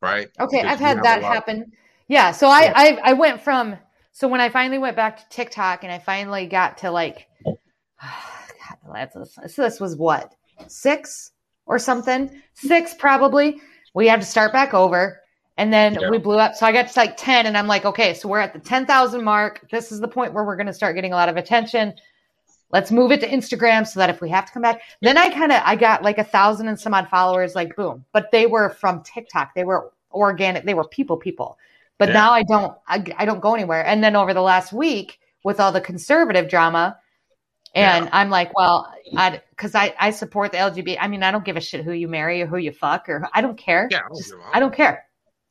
[0.00, 0.28] right?
[0.38, 1.62] Okay, because I've had that happen.
[1.62, 1.68] Of-
[2.06, 2.72] yeah, so I, yeah.
[2.76, 3.76] I I went from
[4.12, 7.26] so when I finally went back to TikTok and I finally got to like,
[8.00, 10.32] God, this, this was what
[10.68, 11.32] six
[11.66, 13.60] or something, six probably.
[13.94, 15.20] We had to start back over.
[15.58, 16.10] And then yeah.
[16.10, 16.54] we blew up.
[16.54, 19.24] So I got to like 10 and I'm like, okay, so we're at the 10,000
[19.24, 19.66] mark.
[19.70, 21.94] This is the point where we're going to start getting a lot of attention.
[22.72, 25.30] Let's move it to Instagram so that if we have to come back, then I
[25.30, 28.46] kind of, I got like a thousand and some odd followers, like boom, but they
[28.46, 29.54] were from TikTok.
[29.54, 30.64] They were organic.
[30.64, 31.58] They were people, people,
[31.96, 32.14] but yeah.
[32.14, 33.86] now I don't, I, I don't go anywhere.
[33.86, 36.98] And then over the last week with all the conservative drama,
[37.76, 38.10] and yeah.
[38.10, 40.96] I'm like, well, I because I, I support the LGBT.
[40.98, 43.28] I mean, I don't give a shit who you marry or who you fuck or
[43.34, 43.86] I don't care.
[43.90, 45.04] Yeah, I don't, Just, I don't care.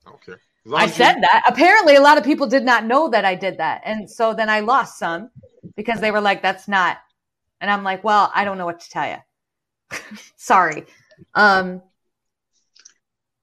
[0.07, 0.33] Okay.
[0.73, 1.43] I said you- that.
[1.47, 3.83] Apparently, a lot of people did not know that I did that.
[3.85, 5.29] And so then I lost some
[5.75, 6.97] because they were like, that's not.
[7.61, 9.99] And I'm like, well, I don't know what to tell you.
[10.35, 10.85] Sorry.
[11.35, 11.83] Um,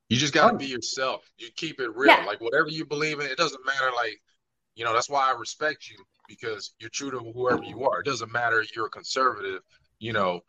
[0.08, 0.58] you just got to oh.
[0.58, 1.24] be yourself.
[1.38, 2.08] You keep it real.
[2.08, 2.24] Yeah.
[2.24, 3.92] Like whatever you believe in, it doesn't matter.
[3.94, 4.20] Like,
[4.74, 6.04] you know, that's why I respect you
[6.38, 8.00] because you're true to whoever you are.
[8.00, 9.60] It doesn't matter you're a conservative.
[9.98, 10.40] You know,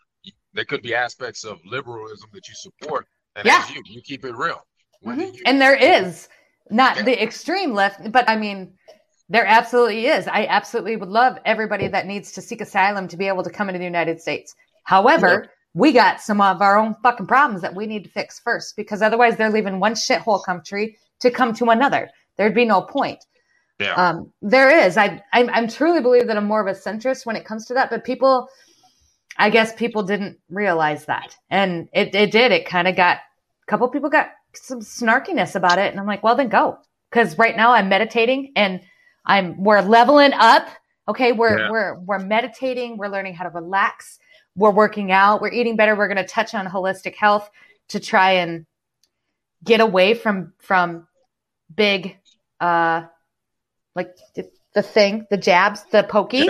[0.54, 3.66] there could be aspects of liberalism that you support, and yeah.
[3.74, 4.66] you, you keep it real.
[5.06, 5.36] Mm-hmm.
[5.46, 6.30] And there is
[6.70, 7.04] not yeah.
[7.04, 8.74] the extreme left, but I mean,
[9.28, 10.26] there absolutely is.
[10.28, 13.68] I absolutely would love everybody that needs to seek asylum to be able to come
[13.68, 14.56] into the United States.
[14.86, 15.50] However, yeah.
[15.74, 19.02] we got some of our own fucking problems that we need to fix first because
[19.02, 22.10] otherwise they're leaving one shithole country to come to another.
[22.38, 23.24] There'd be no point.
[23.80, 23.94] Yeah.
[23.94, 24.98] Um, there is.
[24.98, 27.74] I, I I'm truly believe that I'm more of a centrist when it comes to
[27.74, 28.48] that, but people,
[29.38, 32.52] I guess people didn't realize that, and it it did.
[32.52, 35.92] It kind of got a couple people got some snarkiness about it.
[35.92, 36.78] And I'm like, well, then go.
[37.12, 38.82] Cause right now I'm meditating and
[39.26, 40.68] I'm, we're leveling up.
[41.08, 41.32] Okay.
[41.32, 41.72] We're, yeah.
[41.72, 42.98] we're, we're meditating.
[42.98, 44.20] We're learning how to relax.
[44.56, 45.42] We're working out.
[45.42, 45.96] We're eating better.
[45.96, 47.50] We're going to touch on holistic health
[47.90, 48.66] to try and
[49.64, 51.08] get away from, from
[51.74, 52.18] big,
[52.60, 53.04] uh,
[53.96, 56.46] like the, thing, the jabs, the pokies.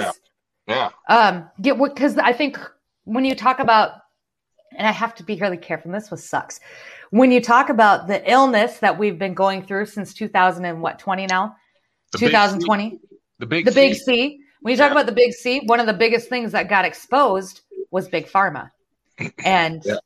[0.67, 0.89] Yeah.
[1.09, 1.15] yeah.
[1.15, 1.95] Um, get, what?
[1.95, 2.57] cause I think
[3.03, 4.03] when you talk about
[4.77, 5.91] and I have to be really careful.
[5.91, 6.59] This was sucks.
[7.11, 10.99] When you talk about the illness that we've been going through since 2000 and what
[10.99, 11.55] 20 now,
[12.17, 12.99] 2020,
[13.39, 13.75] the big the C.
[13.75, 14.39] big C.
[14.61, 14.93] When you talk yeah.
[14.93, 18.69] about the big C, one of the biggest things that got exposed was big pharma,
[19.45, 19.97] and yeah.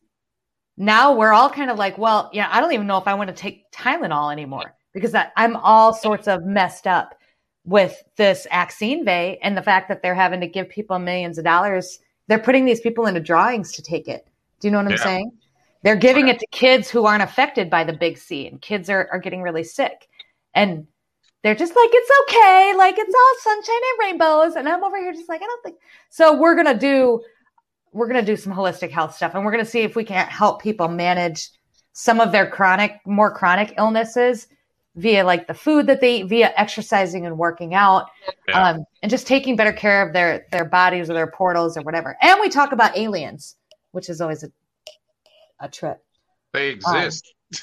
[0.77, 3.29] now we're all kind of like, well, yeah, I don't even know if I want
[3.29, 7.15] to take Tylenol anymore because I, I'm all sorts of messed up
[7.67, 11.99] with this vaccine and the fact that they're having to give people millions of dollars.
[12.27, 14.27] They're putting these people into drawings to take it
[14.59, 15.31] do you know what I'm saying?
[15.83, 19.07] They're giving it to kids who aren't affected by the big C, and kids are,
[19.11, 20.07] are getting really sick.
[20.55, 20.87] And
[21.43, 22.73] they're just like, it's okay.
[22.75, 24.55] Like, it's all sunshine and rainbows.
[24.55, 25.77] And I'm over here just like, I don't think.
[26.09, 27.21] So we're going to do,
[27.93, 30.03] we're going to do some holistic health stuff and we're going to see if we
[30.03, 31.51] can't help people manage
[31.93, 34.47] some of their chronic, more chronic illnesses
[34.97, 38.07] via like the food that they eat, via exercising and working out,
[38.47, 38.71] yeah.
[38.71, 42.17] um, and just taking better care of their, their bodies or their portals or whatever.
[42.21, 43.55] And we talk about aliens
[43.97, 44.51] which is always a,
[45.59, 45.97] a trip.
[46.53, 47.33] They exist.
[47.51, 47.59] Um,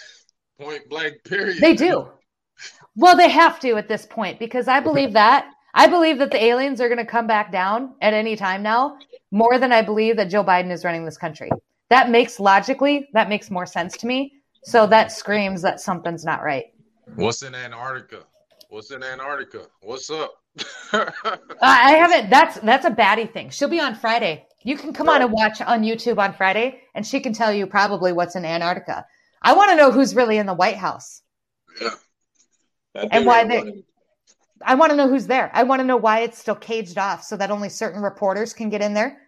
[0.66, 1.58] point blank, period.
[1.60, 2.08] They do.
[2.96, 5.48] Well, they have to at this point because I believe that.
[5.74, 8.98] I believe that the aliens are going to come back down at any time now,
[9.30, 11.50] more than I believe that Joe Biden is running this country.
[11.90, 14.32] That makes logically, that makes more sense to me.
[14.64, 16.66] So that screams that something's not right.
[17.16, 18.24] What's in Antarctica?
[18.68, 19.66] What's in Antarctica?
[19.82, 20.34] What's up?
[20.92, 21.06] Uh,
[21.60, 22.30] I haven't.
[22.30, 23.50] That's that's a Batty thing.
[23.50, 24.46] She'll be on Friday.
[24.62, 25.34] You can come on and oh.
[25.34, 29.04] watch on YouTube on Friday, and she can tell you probably what's in Antarctica.
[29.42, 31.22] I want to know who's really in the White House.
[31.80, 31.90] Yeah.
[33.10, 33.82] And why they.
[34.64, 35.50] I want to know who's there.
[35.52, 38.68] I want to know why it's still caged off so that only certain reporters can
[38.68, 39.18] get in there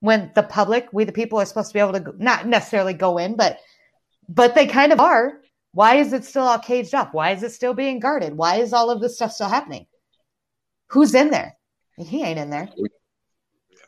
[0.00, 2.94] when the public, we the people, are supposed to be able to go, not necessarily
[2.94, 3.58] go in, but
[4.28, 5.40] but they kind of are.
[5.78, 7.14] Why is it still all caged up?
[7.14, 8.36] Why is it still being guarded?
[8.36, 9.86] Why is all of this stuff still happening?
[10.88, 11.56] Who's in there?
[11.96, 12.68] He ain't in there.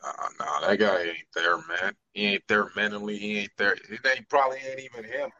[0.01, 1.93] Uh, no, that guy ain't there, man.
[2.13, 3.17] He ain't there mentally.
[3.17, 3.75] He ain't there.
[3.89, 3.97] He
[4.29, 5.31] probably ain't even him.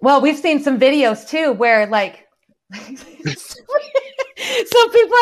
[0.00, 2.26] Well, we've seen some videos too where like
[2.72, 3.34] so people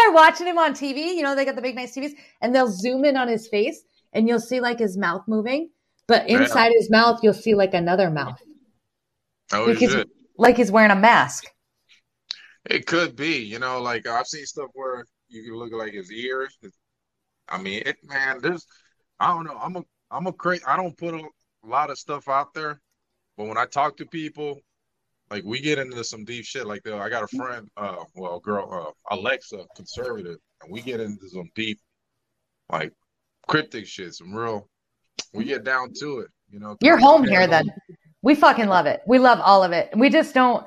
[0.07, 1.17] are watching him on TV.
[1.17, 3.83] You know, they got the big nice TVs, and they'll zoom in on his face,
[4.13, 5.71] and you'll see like his mouth moving,
[6.07, 6.79] but inside yeah.
[6.79, 8.41] his mouth, you'll see like another mouth.
[9.53, 9.97] Oh, like he's,
[10.37, 11.45] like he's wearing a mask.
[12.69, 16.13] It could be, you know, like I've seen stuff where you can look like his
[16.13, 16.57] ears,
[17.51, 18.65] I mean, it, man, there's,
[19.19, 19.59] I don't know.
[19.61, 20.63] I'm a, I'm a crazy.
[20.67, 21.23] I don't put a
[21.65, 22.81] lot of stuff out there,
[23.37, 24.61] but when I talk to people,
[25.31, 26.67] like we get into some deep shit.
[26.67, 31.01] Like the, I got a friend, uh, well, girl, uh, Alexa, conservative, and we get
[31.01, 31.79] into some deep,
[32.71, 32.93] like
[33.49, 34.69] cryptic shit, some real.
[35.33, 36.77] We get down to it, you know.
[36.81, 37.71] You're home here, then.
[38.23, 39.03] We fucking love it.
[39.07, 39.91] We love all of it.
[39.97, 40.67] We just don't.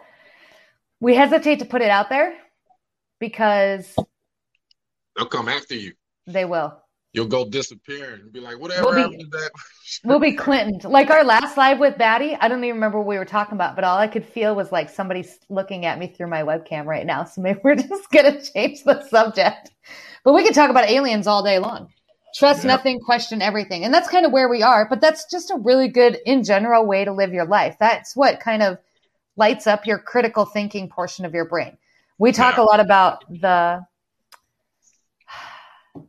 [0.99, 2.35] We hesitate to put it out there
[3.19, 3.95] because
[5.15, 5.93] they'll come after you.
[6.25, 6.77] They will.
[7.13, 9.51] You'll go disappear and be like, whatever we'll happened be, to that?
[10.03, 10.79] we'll be Clinton.
[10.89, 13.75] Like our last live with Batty, I don't even remember what we were talking about,
[13.75, 17.05] but all I could feel was like somebody looking at me through my webcam right
[17.05, 17.23] now.
[17.23, 19.71] So maybe we're just going to change the subject.
[20.23, 21.89] But we could talk about aliens all day long.
[22.35, 23.83] Trust nothing, question everything.
[23.83, 26.85] And that's kind of where we are, but that's just a really good, in general,
[26.85, 27.77] way to live your life.
[27.79, 28.79] That's what kind of
[29.35, 31.77] lights up your critical thinking portion of your brain.
[32.17, 32.63] We talk yeah.
[32.63, 33.85] a lot about the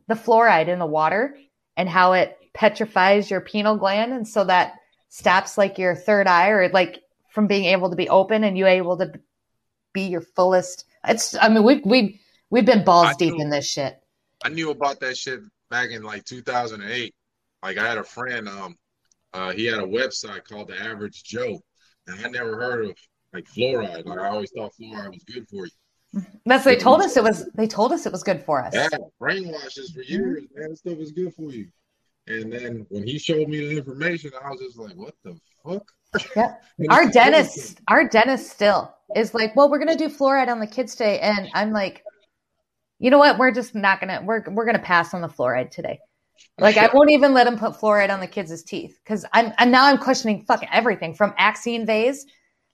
[0.07, 1.37] the fluoride in the water
[1.77, 4.13] and how it petrifies your pineal gland.
[4.13, 4.73] And so that
[5.09, 8.65] stops like your third eye or like from being able to be open and you
[8.65, 9.13] able to
[9.93, 10.85] be your fullest.
[11.07, 14.01] It's, I mean, we've, we've, we've been balls I deep knew, in this shit.
[14.43, 17.13] I knew about that shit back in like 2008.
[17.63, 18.75] Like I had a friend, um,
[19.33, 21.59] uh, he had a website called the average Joe
[22.07, 22.97] and I never heard of
[23.33, 24.05] like fluoride.
[24.05, 26.23] Like I always thought fluoride was good for you.
[26.45, 27.49] That's they told us it was.
[27.55, 28.73] They told us it was good for us.
[28.73, 28.87] Yeah,
[29.21, 30.69] brainwashes for years, man.
[30.69, 31.67] This stuff is good for you.
[32.27, 35.83] And then when he showed me the information, I was just like, "What the fuck?"
[36.35, 36.55] Yeah,
[36.89, 40.95] our dentist, our dentist still is like, "Well, we're gonna do fluoride on the kids
[40.95, 42.01] today," and I'm like,
[42.99, 43.37] "You know what?
[43.37, 44.21] We're just not gonna.
[44.23, 45.99] We're we're gonna pass on the fluoride today."
[46.57, 49.71] Like I won't even let him put fluoride on the kids' teeth because I'm and
[49.71, 52.25] now I'm questioning fucking everything from Axine vase.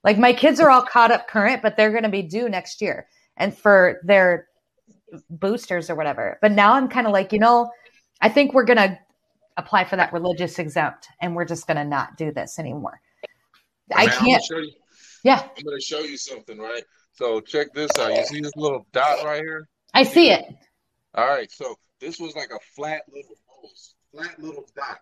[0.04, 3.06] Like my kids are all caught up current, but they're gonna be due next year
[3.36, 4.48] and for their
[5.30, 6.38] boosters or whatever.
[6.40, 7.70] But now I'm kind of like, you know,
[8.20, 8.98] I think we're going to
[9.56, 13.00] apply for that religious exempt and we're just going to not do this anymore.
[13.94, 14.42] I, I can't.
[15.24, 15.42] Yeah.
[15.42, 16.82] I'm gonna show you something, right?
[17.12, 18.16] So check this out.
[18.16, 19.68] You see this little dot right here?
[19.94, 20.44] I see it.
[21.14, 21.50] All right.
[21.50, 23.36] So this was like a flat little
[24.12, 24.98] flat little dot.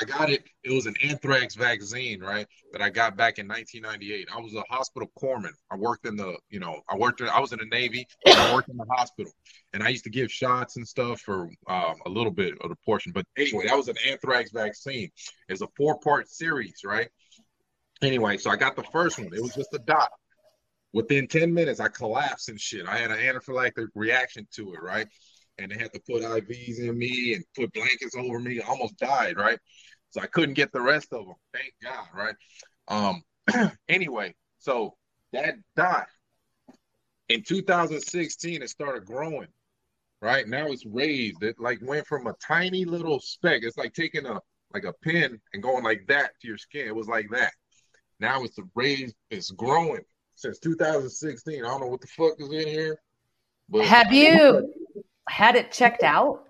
[0.00, 0.44] I got it.
[0.64, 2.46] It was an anthrax vaccine, right?
[2.72, 4.28] That I got back in 1998.
[4.34, 5.52] I was a hospital corpsman.
[5.70, 7.20] I worked in the, you know, I worked.
[7.20, 8.06] In, I was in the Navy.
[8.26, 9.30] I worked in the hospital,
[9.74, 12.76] and I used to give shots and stuff for um, a little bit of the
[12.86, 13.12] portion.
[13.12, 15.10] But anyway, that was an anthrax vaccine.
[15.48, 17.08] It's a four-part series, right?
[18.00, 19.28] Anyway, so I got the first one.
[19.32, 20.10] It was just a dot.
[20.92, 22.86] Within 10 minutes, I collapsed and shit.
[22.86, 25.08] I had an anaphylactic reaction to it, right?
[25.58, 28.60] and they had to put IVs in me and put blankets over me.
[28.60, 29.58] I almost died, right?
[30.10, 31.34] So I couldn't get the rest of them.
[31.52, 32.34] Thank God, right?
[32.88, 33.22] Um,
[33.88, 34.94] anyway, so
[35.32, 36.06] that died.
[37.28, 39.48] In 2016, it started growing.
[40.20, 41.42] Right now, it's raised.
[41.42, 43.62] It like went from a tiny little speck.
[43.62, 44.38] It's like taking a
[44.72, 46.86] like a pin and going like that to your skin.
[46.86, 47.52] It was like that.
[48.20, 49.16] Now it's raised.
[49.30, 50.02] It's growing
[50.42, 51.64] since 2016.
[51.64, 52.98] I don't know what the fuck is in here.
[53.68, 54.72] But have you
[55.28, 56.44] had it checked out?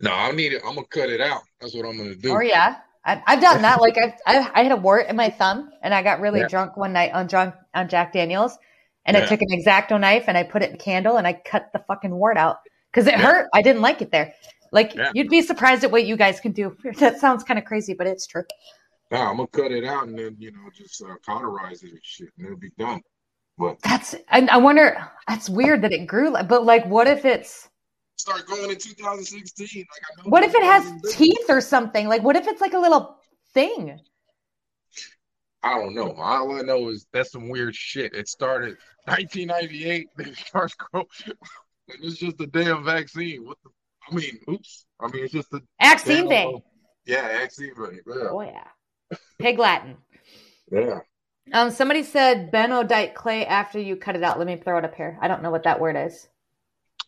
[0.00, 0.62] No, I need it.
[0.64, 1.40] I'm gonna cut it out.
[1.60, 2.32] That's what I'm gonna do.
[2.32, 3.80] Oh yeah, I, have done that.
[3.80, 6.48] Like I, I, I had a wart in my thumb, and I got really yeah.
[6.48, 8.58] drunk one night on John on Jack Daniels,
[9.06, 9.24] and yeah.
[9.24, 11.70] I took an X-Acto knife and I put it in a candle and I cut
[11.72, 12.58] the fucking wart out
[12.92, 13.22] because it yeah.
[13.22, 13.48] hurt.
[13.54, 14.34] I didn't like it there.
[14.72, 16.76] Like you'd be surprised at what you guys can do.
[16.98, 18.44] That sounds kind of crazy, but it's true.
[19.10, 22.00] No, I'm gonna cut it out and then you know just uh, cauterize it and
[22.02, 23.00] shit, and it'll be done.
[23.58, 25.08] But that's I, I wonder.
[25.28, 26.32] That's weird that it grew.
[26.32, 27.68] But like, what if it's
[28.16, 29.84] start going in 2016?
[30.18, 32.08] Like, what if it has teeth or something?
[32.08, 33.16] Like, what if it's like a little
[33.54, 33.98] thing?
[35.62, 36.12] I don't know.
[36.12, 38.14] All I know is that's some weird shit.
[38.14, 40.08] It started 1998.
[40.16, 41.06] Then it starts growing.
[41.26, 43.44] and it's just a damn vaccine.
[43.44, 43.70] What the?
[44.08, 44.86] I mean, oops.
[45.00, 46.52] I mean, it's just a vaccine day.
[47.06, 47.72] Yeah, vaccine.
[47.78, 48.14] Yeah.
[48.30, 48.64] Oh yeah.
[49.38, 49.96] Pig Latin.
[50.70, 51.00] yeah.
[51.52, 54.38] Um, somebody said bentonite clay after you cut it out.
[54.38, 55.16] Let me throw it up here.
[55.20, 56.26] I don't know what that word is.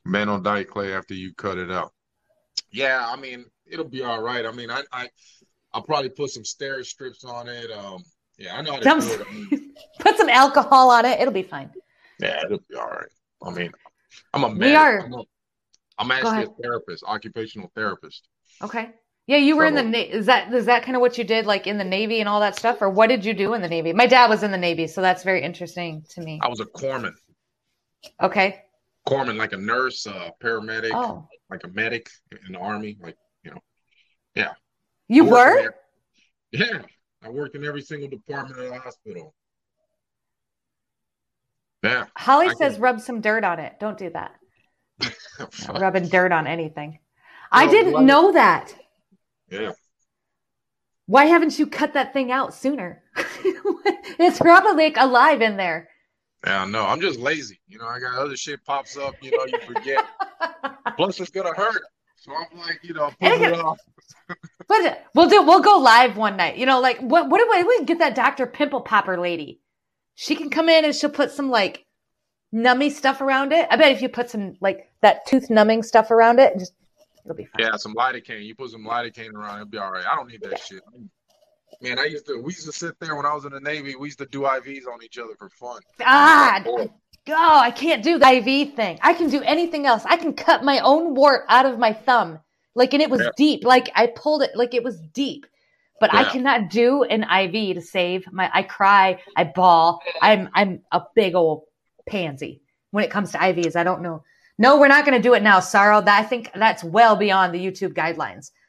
[0.07, 1.93] Bentonite clay after you cut it out.
[2.71, 4.45] Yeah, I mean it'll be all right.
[4.45, 5.09] I mean, I I
[5.73, 7.71] I'll probably put some Steri-Strips on it.
[7.71, 8.03] Um,
[8.39, 9.27] yeah, I know how to some, do it.
[9.29, 11.21] I mean, put some alcohol on it.
[11.21, 11.71] It'll be fine.
[12.21, 13.09] Yeah, it'll be all right.
[13.43, 13.73] I mean,
[14.33, 14.59] I'm a man.
[14.59, 15.01] We are.
[15.01, 15.23] I'm, a,
[15.99, 18.29] I'm actually a therapist, occupational therapist.
[18.63, 18.91] Okay.
[19.29, 20.11] Yeah, you were in the Navy.
[20.11, 22.41] Is that is that kind of what you did, like in the Navy and all
[22.41, 23.93] that stuff, or what did you do in the Navy?
[23.93, 26.41] My dad was in the Navy, so that's very interesting to me.
[26.43, 27.13] I was a corpsman.
[28.23, 28.63] Okay.
[29.07, 31.29] Corpsman, like a nurse, uh, paramedic, oh.
[31.51, 32.09] like a medic
[32.47, 33.59] in the army, like you know,
[34.35, 34.53] yeah.
[35.09, 35.75] You were?
[36.51, 36.81] Yeah,
[37.23, 39.35] I worked in every single department of the hospital.
[41.83, 42.07] Yeah.
[42.17, 42.83] Holly I says, can...
[42.83, 43.79] rub some dirt on it.
[43.79, 44.37] Don't do that.
[45.79, 46.99] rubbing dirt on anything.
[47.53, 48.75] I didn't know that.
[49.51, 49.73] Yeah.
[51.07, 53.03] Why haven't you cut that thing out sooner?
[53.17, 55.89] it's probably like alive in there.
[56.47, 57.59] Yeah, no, I'm just lazy.
[57.67, 59.15] You know, I got other shit pops up.
[59.23, 60.05] You know, you forget.
[60.97, 61.83] Plus, it's gonna hurt.
[62.17, 63.79] So I'm like, you know, put it off.
[64.69, 65.43] but we'll do.
[65.43, 66.59] We'll go live one night.
[66.59, 67.29] You know, like what?
[67.29, 67.63] What do I?
[67.63, 69.61] We get that Doctor Pimple Popper lady.
[70.15, 71.87] She can come in and she'll put some like
[72.55, 73.67] nummy stuff around it.
[73.71, 76.73] I bet if you put some like that tooth numbing stuff around it, just
[77.25, 77.67] It'll be fine.
[77.67, 78.45] Yeah, some lidocaine.
[78.45, 80.05] You put some lidocaine around, it'll be all right.
[80.07, 80.83] I don't need that shit.
[81.81, 82.41] Man, I used to.
[82.41, 83.95] We used to sit there when I was in the Navy.
[83.95, 85.81] We used to do IVs on each other for fun.
[85.99, 88.99] God, oh, I can't do the IV thing.
[89.03, 90.03] I can do anything else.
[90.05, 92.41] I can cut my own wart out of my thumb,
[92.75, 93.31] like, and it was yeah.
[93.37, 93.65] deep.
[93.65, 95.47] Like I pulled it, like it was deep.
[96.01, 96.21] But yeah.
[96.21, 98.51] I cannot do an IV to save my.
[98.53, 99.21] I cry.
[99.37, 100.01] I bawl.
[100.21, 101.65] I'm I'm a big old
[102.09, 103.77] pansy when it comes to IVs.
[103.77, 104.25] I don't know.
[104.59, 106.01] No, we're not going to do it now, Sorrow.
[106.01, 108.51] That, I think that's well beyond the YouTube guidelines.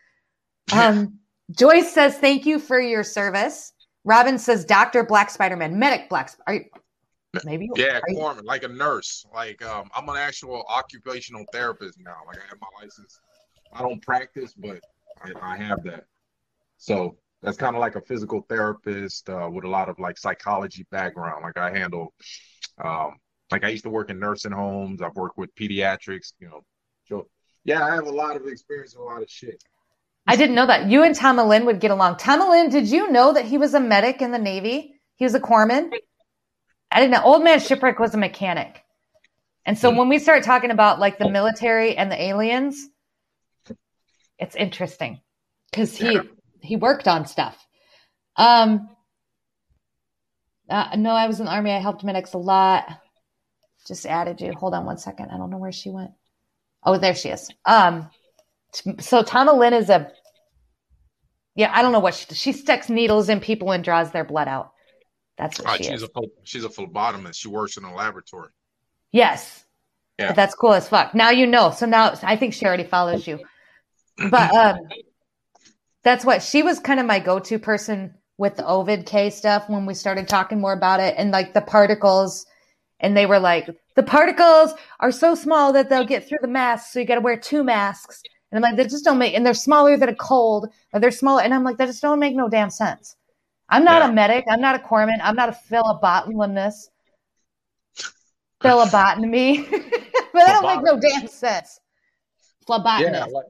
[0.71, 1.17] Um,
[1.49, 3.73] Joyce says, thank you for your service.
[4.04, 5.04] Robin says, Dr.
[5.04, 6.32] Black Spider-Man, medic Black.
[6.45, 6.65] Are you,
[7.43, 7.69] maybe?
[7.75, 9.25] Yeah, corpsman, like a nurse.
[9.34, 12.17] Like um, I'm an actual occupational therapist now.
[12.28, 13.19] Like I have my license.
[13.73, 14.80] I don't practice, but
[15.23, 16.06] I, I have that.
[16.78, 20.85] So that's kind of like a physical therapist uh, with a lot of like psychology
[20.92, 21.44] background.
[21.44, 22.13] Like I handle
[22.83, 23.15] um,
[23.52, 25.02] like I used to work in nursing homes.
[25.02, 26.62] I've worked with pediatrics, you know.
[27.06, 27.27] So
[27.63, 29.63] yeah, I have a lot of experience with a lot of shit.
[30.27, 30.89] I didn't know that.
[30.89, 32.17] You and Lynn would get along.
[32.27, 35.00] Lynn, did you know that he was a medic in the Navy?
[35.15, 35.91] He was a corpsman.
[36.91, 37.23] I didn't know.
[37.23, 38.83] Old Man Shipwreck was a mechanic.
[39.65, 42.87] And so when we start talking about like the military and the aliens,
[44.37, 45.19] it's interesting
[45.69, 46.21] because he yeah.
[46.62, 47.58] he worked on stuff.
[48.35, 48.89] Um,
[50.69, 51.71] uh, no, I was in the army.
[51.71, 53.00] I helped medics a lot
[53.90, 54.54] just added you.
[54.54, 55.31] Hold on one second.
[55.31, 56.12] I don't know where she went.
[56.83, 57.50] Oh, there she is.
[57.65, 58.10] Um,
[59.00, 60.12] so Tama Lynn is a,
[61.56, 64.48] yeah, I don't know what she, she sticks needles in people and draws their blood
[64.48, 64.71] out.
[65.37, 66.04] That's what she she's is.
[66.04, 67.35] a she's a phlebotomist.
[67.35, 68.50] She works in a laboratory.
[69.12, 69.65] Yes.
[70.19, 70.33] Yeah.
[70.33, 71.15] that's cool as fuck.
[71.15, 71.71] Now you know.
[71.71, 73.40] So now I think she already follows you.
[74.29, 74.77] But um
[76.04, 79.85] that's what she was kind of my go-to person with the Ovid K stuff when
[79.85, 82.46] we started talking more about it and like the particles
[83.00, 86.91] and they were like the particles are so small that they'll get through the mask
[86.91, 88.21] so you got to wear two masks
[88.52, 91.12] and I'm like they just don't make and they're smaller than a cold or they're
[91.12, 93.15] smaller and I'm like that just don't make no damn sense.
[93.69, 94.10] I'm not yeah.
[94.10, 94.45] a medic.
[94.50, 95.19] I'm not a corpsman.
[95.21, 96.89] I'm not a phlebotomist.
[98.62, 99.62] Phlebotomy.
[99.69, 99.81] but
[100.33, 101.79] that don't make no damn sense.
[102.67, 103.13] Phlebotomist.
[103.13, 103.45] Yeah, like,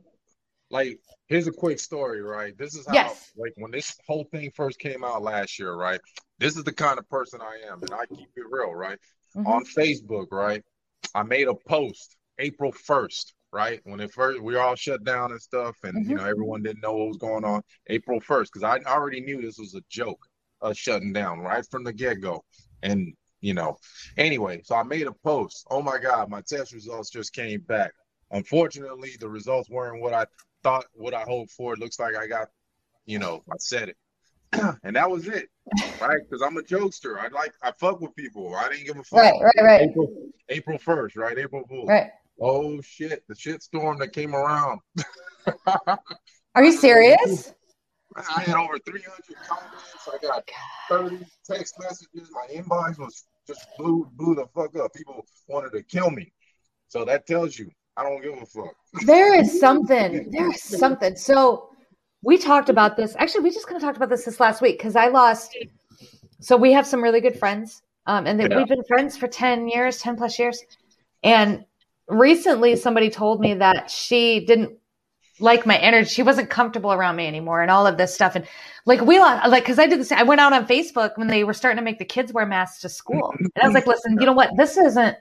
[0.69, 2.57] like here's a quick story, right?
[2.57, 3.31] This is how yes.
[3.37, 6.01] like when this whole thing first came out last year, right?
[6.37, 8.99] This is the kind of person I am, and I keep it real, right?
[9.36, 9.47] Mm-hmm.
[9.47, 10.63] On Facebook, right?
[11.15, 13.80] I made a post April 1st, right?
[13.84, 16.09] When it first we all shut down and stuff, and mm-hmm.
[16.09, 19.41] you know, everyone didn't know what was going on April 1st, because I already knew
[19.41, 20.25] this was a joke,
[20.61, 22.43] uh shutting down right from the get-go.
[22.82, 23.77] And you know,
[24.17, 25.65] anyway, so I made a post.
[25.69, 27.91] Oh my god, my test results just came back.
[28.32, 30.25] Unfortunately, the results weren't what I
[30.63, 31.73] thought what I hoped for.
[31.73, 32.47] It looks like I got,
[33.05, 33.97] you know, I said it.
[34.83, 35.47] and that was it,
[36.01, 36.19] right?
[36.27, 37.17] Because I'm a jokester.
[37.17, 38.55] I like I fuck with people.
[38.55, 39.19] I didn't give a fuck.
[39.19, 39.81] Right, right, right.
[39.89, 41.37] April, April 1st, right?
[41.37, 41.85] April Fool.
[41.85, 42.09] Right.
[42.41, 43.23] Oh shit!
[43.27, 44.79] The shit storm that came around.
[46.55, 47.53] Are you serious?
[48.15, 49.03] I had over 300
[49.47, 50.09] comments.
[50.11, 50.49] I got
[50.89, 52.29] 30 text messages.
[52.31, 54.93] My inbox was just blew blew the fuck up.
[54.93, 56.31] People wanted to kill me.
[56.87, 58.73] So that tells you I don't give a fuck.
[59.05, 60.31] There is something.
[60.31, 61.15] There is something.
[61.15, 61.68] So
[62.22, 63.15] we talked about this.
[63.17, 65.57] Actually, we just kind of talked about this this last week because I lost.
[66.41, 68.57] So we have some really good friends, um, and yeah.
[68.57, 70.61] we've been friends for ten years, ten plus years.
[71.24, 71.65] And
[72.07, 74.78] recently, somebody told me that she didn't
[75.39, 76.09] like my energy.
[76.09, 78.36] She wasn't comfortable around me anymore, and all of this stuff.
[78.36, 78.45] And
[78.86, 80.11] like we lost, like because I did this.
[80.11, 82.82] I went out on Facebook when they were starting to make the kids wear masks
[82.82, 84.51] to school, and I was like, "Listen, you know what?
[84.57, 85.17] This isn't."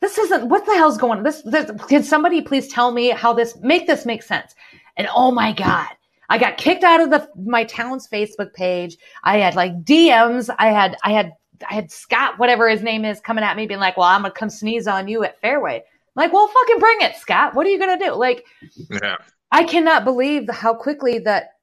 [0.00, 3.34] this isn't what the hell's going on this, this can somebody please tell me how
[3.34, 4.54] this make this make sense
[5.00, 5.88] and oh my god
[6.28, 10.66] i got kicked out of the my town's facebook page i had like dms i
[10.66, 11.32] had i had
[11.68, 14.34] i had scott whatever his name is coming at me being like well i'm gonna
[14.34, 17.70] come sneeze on you at fairway I'm like well fucking bring it scott what are
[17.70, 18.44] you gonna do like
[18.90, 19.16] yeah
[19.50, 21.54] i cannot believe how quickly that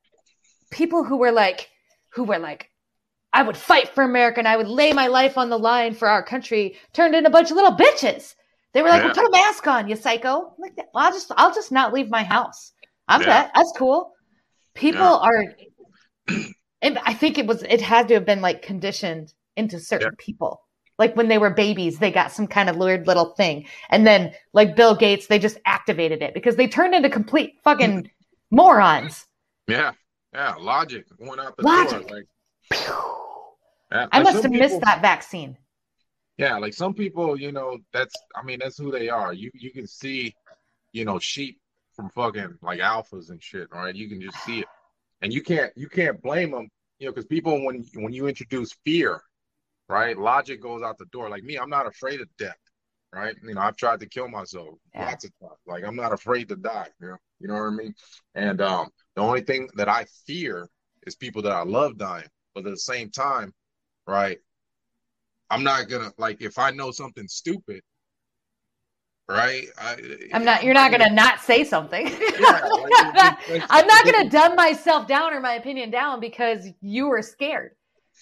[0.71, 1.69] people who were like
[2.09, 2.71] who were like
[3.33, 6.07] I would fight for America and I would lay my life on the line for
[6.07, 8.33] our country turned into a bunch of little bitches.
[8.73, 9.07] They were like, yeah.
[9.07, 10.55] well, put a mask on, you psycho.
[10.55, 12.71] I'm like, well, I'll just I'll just not leave my house.
[13.08, 13.28] I'm yeah.
[13.28, 13.51] that.
[13.55, 14.14] That's cool.
[14.74, 15.16] People yeah.
[15.16, 15.55] are
[16.82, 20.62] and I think it was it had to have been like conditioned into certain people.
[20.99, 23.68] Like when they were babies, they got some kind of weird little thing.
[23.89, 28.10] And then like Bill Gates, they just activated it because they turned into complete fucking
[28.49, 29.26] morons.
[29.68, 29.91] Yeah.
[30.34, 30.55] Yeah.
[30.60, 32.08] Logic went out the Logic.
[32.08, 32.18] door.
[32.18, 32.28] Like
[33.91, 35.58] yeah, I must have people, missed that vaccine.
[36.38, 39.34] Yeah, like some people, you know, that's I mean, that's who they are.
[39.34, 40.36] You you can see,
[40.91, 41.60] you know, sheep
[41.97, 43.93] from fucking like alphas and shit, right?
[43.93, 44.67] You can just see it.
[45.21, 46.69] And you can't you can't blame them,
[46.99, 49.19] you know, because people when when you introduce fear,
[49.89, 50.17] right?
[50.17, 51.29] Logic goes out the door.
[51.29, 52.55] Like me, I'm not afraid of death,
[53.11, 53.35] right?
[53.43, 55.07] You know, I've tried to kill myself yeah.
[55.07, 55.59] lots of times.
[55.65, 57.95] Like I'm not afraid to die, you know, you know what I mean?
[58.35, 60.69] And um the only thing that I fear
[61.07, 62.29] is people that I love dying.
[62.53, 63.53] But at the same time,
[64.05, 64.37] right?
[65.49, 67.81] I'm not gonna like if I know something stupid,
[69.30, 69.67] right?
[69.78, 69.97] I,
[70.32, 70.63] am not.
[70.63, 72.07] You're not gonna not say something.
[72.39, 77.21] Yeah, like, I'm not gonna dumb myself down or my opinion down because you were
[77.21, 77.71] scared.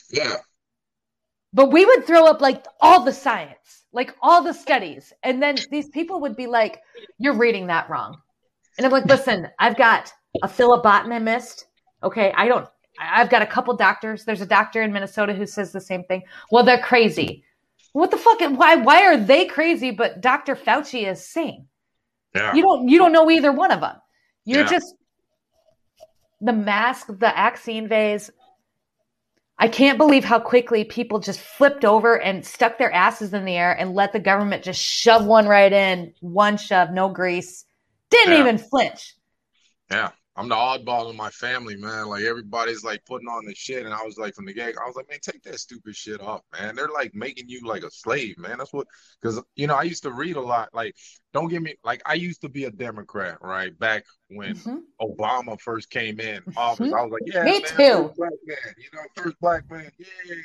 [0.10, 0.36] Yeah.
[1.53, 5.58] But we would throw up like all the science, like all the studies, and then
[5.70, 6.82] these people would be like,
[7.18, 8.18] "You're reading that wrong,"
[8.78, 11.66] and I'm like, "Listen, I've got a phlebotomist.
[12.03, 12.68] Okay, I don't
[12.99, 14.26] I've got a couple doctors.
[14.26, 16.24] There's a doctor in Minnesota who says the same thing.
[16.51, 17.43] Well, they're crazy.
[17.96, 18.41] What the fuck?
[18.41, 18.76] Why?
[18.76, 19.91] Why are they crazy?
[19.91, 20.58] But Dr.
[20.58, 21.68] Fauci is sane.
[22.36, 22.54] Yeah.
[22.54, 22.89] You don't.
[22.89, 23.96] You don't know either one of them.
[24.43, 24.70] You're yeah.
[24.70, 24.96] just
[26.41, 28.30] the mask, the vaccine vase.
[29.58, 33.56] I can't believe how quickly people just flipped over and stuck their asses in the
[33.56, 37.64] air and let the government just shove one right in, one shove, no grease.
[38.10, 38.39] Didn't yeah.
[38.41, 39.16] even flinch.
[39.89, 40.10] Yeah.
[40.38, 42.08] I'm the oddball in my family, man.
[42.08, 44.86] Like everybody's like putting on the shit, and I was like from the gag, I
[44.86, 46.76] was like, man, take that stupid shit off, man.
[46.76, 48.58] They're like making you like a slave, man.
[48.58, 48.88] That's what,
[49.22, 50.70] because you know, I used to read a lot.
[50.74, 50.96] Like,
[51.34, 53.78] don't get me, like I used to be a Democrat, right?
[53.80, 54.78] Back when mm-hmm.
[55.02, 56.96] Obama first came in office, mm-hmm.
[56.96, 58.14] I was like, yeah, me man, too.
[58.18, 60.36] Black man, you know, first black man, yay,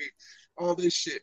[0.57, 1.23] all this shit.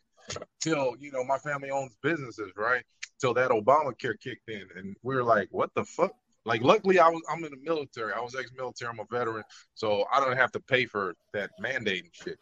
[0.60, 2.84] Till you know, my family owns businesses, right?
[3.18, 6.12] Till that Obamacare kicked in, and we were like, what the fuck?
[6.48, 8.14] Like, luckily, I was I'm in the military.
[8.14, 8.90] I was ex-military.
[8.90, 9.44] I'm a veteran,
[9.74, 12.38] so I don't have to pay for that mandate and shit.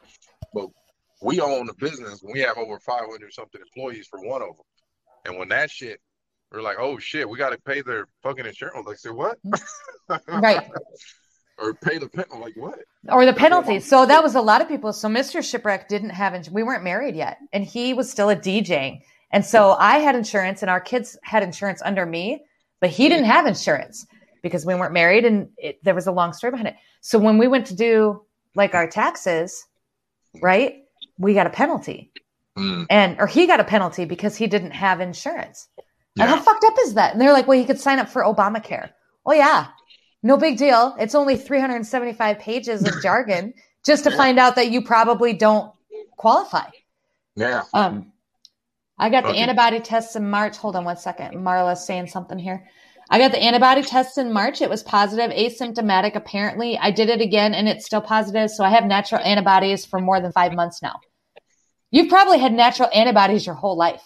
[0.54, 0.68] But
[1.20, 2.22] we own a business.
[2.22, 4.64] We have over 500 something employees for one of them.
[5.24, 6.00] And when that shit,
[6.52, 8.86] we're like, oh shit, we got to pay their fucking insurance.
[8.86, 9.38] Like, say what?
[9.44, 10.40] Mm-hmm.
[10.40, 10.70] right.
[11.58, 12.40] or pay the penalty.
[12.40, 12.78] Like what?
[13.08, 13.80] Or the penalty.
[13.80, 14.92] So that was a lot of people.
[14.92, 15.42] So Mr.
[15.42, 16.54] Shipwreck didn't have insurance.
[16.54, 19.00] We weren't married yet, and he was still a DJing.
[19.32, 22.44] And so I had insurance, and our kids had insurance under me,
[22.80, 24.06] but he didn't have insurance
[24.42, 26.76] because we weren't married, and it, there was a long story behind it.
[27.00, 28.22] So when we went to do
[28.54, 29.64] like our taxes,
[30.40, 30.84] right,
[31.18, 32.12] we got a penalty,
[32.56, 32.86] mm.
[32.90, 35.68] and or he got a penalty because he didn't have insurance.
[36.14, 36.24] Yeah.
[36.24, 37.12] And how fucked up is that?
[37.12, 38.90] And they're like, well, he could sign up for Obamacare.
[39.24, 39.68] Oh yeah,
[40.22, 40.96] no big deal.
[40.98, 43.54] It's only 375 pages of jargon
[43.84, 45.72] just to find out that you probably don't
[46.16, 46.68] qualify.
[47.34, 47.62] Yeah.
[47.74, 48.12] Um,
[48.98, 49.38] I got the okay.
[49.38, 50.56] antibody tests in March.
[50.56, 51.34] Hold on one second.
[51.44, 52.66] Marla's saying something here.
[53.08, 54.60] I got the antibody tests in March.
[54.60, 56.76] It was positive, asymptomatic apparently.
[56.78, 58.50] I did it again and it's still positive.
[58.50, 60.98] So I have natural antibodies for more than five months now.
[61.90, 64.02] You've probably had natural antibodies your whole life.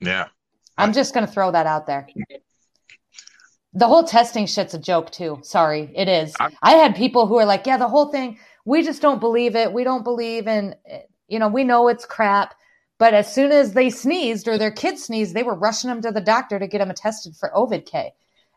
[0.00, 0.28] Yeah.
[0.76, 2.08] I'm just going to throw that out there.
[3.74, 5.38] The whole testing shit's a joke too.
[5.42, 6.34] Sorry, it is.
[6.40, 9.54] I, I had people who are like, yeah, the whole thing, we just don't believe
[9.54, 9.72] it.
[9.72, 10.74] We don't believe in,
[11.28, 12.54] you know, we know it's crap.
[13.00, 16.12] But as soon as they sneezed or their kid sneezed, they were rushing them to
[16.12, 18.12] the doctor to get them tested for Ovid K.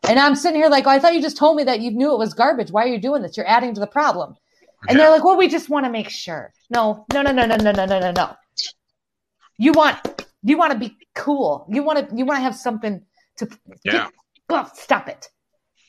[0.06, 2.12] And I'm sitting here like, oh, I thought you just told me that you knew
[2.12, 2.70] it was garbage.
[2.70, 3.38] Why are you doing this?
[3.38, 4.36] You're adding to the problem.
[4.86, 5.04] And yeah.
[5.04, 6.52] they're like, well, we just want to make sure.
[6.68, 8.36] No, no, no, no, no, no, no, no, no, no.
[9.56, 9.98] You want
[10.42, 11.66] you want to be cool.
[11.70, 13.02] You want to you want to have something
[13.38, 13.48] to
[13.82, 13.92] yeah.
[13.92, 14.12] Get,
[14.50, 15.30] oh, stop it.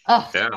[0.07, 0.31] Oh.
[0.33, 0.47] Yeah.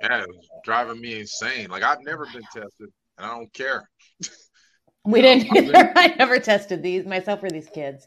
[0.00, 1.68] Yeah, it was driving me insane.
[1.68, 3.86] Like I've never been tested and I don't care.
[5.04, 5.74] We didn't.
[5.96, 8.06] I never tested these myself or these kids.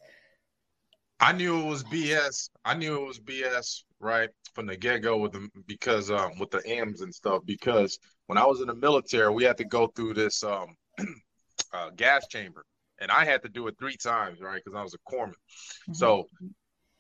[1.19, 2.49] I knew it was BS.
[2.65, 6.51] I knew it was BS right from the get go with them because um with
[6.51, 7.41] the M's and stuff.
[7.45, 10.75] Because when I was in the military, we had to go through this um
[11.73, 12.65] uh, gas chamber,
[12.99, 14.61] and I had to do it three times, right?
[14.63, 15.29] Because I was a corpsman.
[15.29, 15.93] Mm-hmm.
[15.93, 16.27] So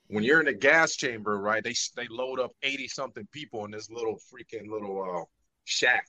[0.07, 3.71] when you're in a gas chamber, right, they they load up eighty something people in
[3.71, 5.23] this little freaking little uh,
[5.65, 6.07] shack,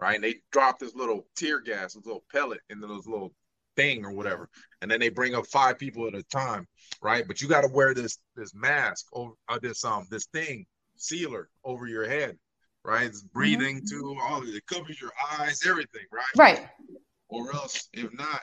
[0.00, 0.14] right?
[0.14, 3.32] And they drop this little tear gas, this little pellet into those little
[3.76, 4.48] thing or whatever,
[4.82, 6.66] and then they bring up five people at a time,
[7.02, 7.26] right?
[7.26, 11.48] But you got to wear this this mask or uh, this um this thing sealer
[11.64, 12.36] over your head,
[12.84, 13.06] right?
[13.06, 14.00] It's breathing mm-hmm.
[14.00, 14.54] too, all it.
[14.54, 16.24] it covers your eyes, everything, right?
[16.36, 16.68] Right.
[17.28, 18.40] Or else, if not,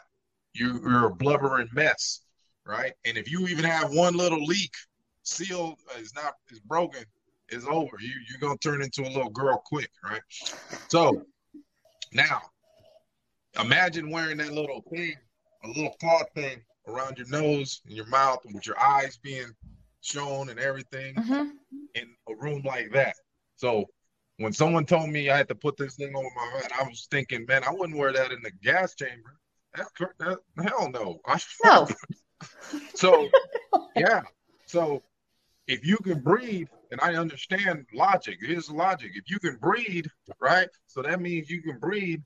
[0.53, 2.22] you, you're a blubbering mess,
[2.66, 2.93] right?
[3.05, 4.74] And if you even have one little leak,
[5.24, 7.03] seal is not is broken,
[7.50, 7.98] is over.
[8.00, 10.22] You you're gonna turn into a little girl quick, right?
[10.88, 11.26] So
[12.14, 12.41] now
[13.60, 15.16] imagine wearing that little thing,
[15.64, 19.52] a little cloth thing around your nose and your mouth, and with your eyes being
[20.02, 21.50] shown and everything mm-hmm.
[21.95, 23.16] in a room like that.
[23.56, 23.86] So
[24.38, 27.08] when someone told me I had to put this thing over my head, I was
[27.10, 29.38] thinking, man, I wouldn't wear that in the gas chamber.
[29.76, 31.20] That's that, hell no.
[31.26, 31.88] I no.
[32.93, 33.30] so
[33.95, 34.22] yeah.
[34.66, 35.04] So
[35.68, 39.12] if you can breathe, and I understand logic, here's logic.
[39.16, 40.06] If you can breathe,
[40.40, 40.70] right?
[40.88, 42.22] So that means you can breathe,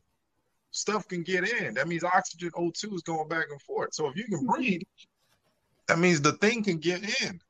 [0.71, 1.73] stuff can get in.
[1.73, 3.93] That means oxygen O2 is going back and forth.
[3.93, 4.53] So if you can mm-hmm.
[4.53, 4.81] breathe,
[5.87, 7.41] that means the thing can get in.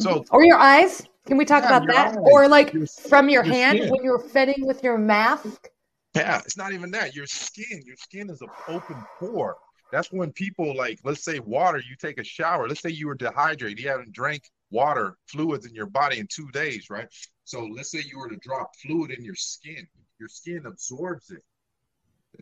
[0.00, 0.34] So mm-hmm.
[0.34, 1.02] or your eyes.
[1.26, 2.08] Can we talk yeah, about that?
[2.08, 3.90] Eyes, or like your, from your, your hand skin.
[3.90, 5.68] when you're fitting with your mask?
[6.14, 7.14] Yeah, it's not even that.
[7.14, 9.56] Your skin, your skin is an open pore.
[9.92, 12.68] That's when people like, let's say water, you take a shower.
[12.68, 16.48] Let's say you were dehydrated, you haven't drank water fluids in your body in two
[16.52, 17.08] days, right?
[17.44, 19.86] So let's say you were to drop fluid in your skin,
[20.18, 21.42] your skin absorbs it,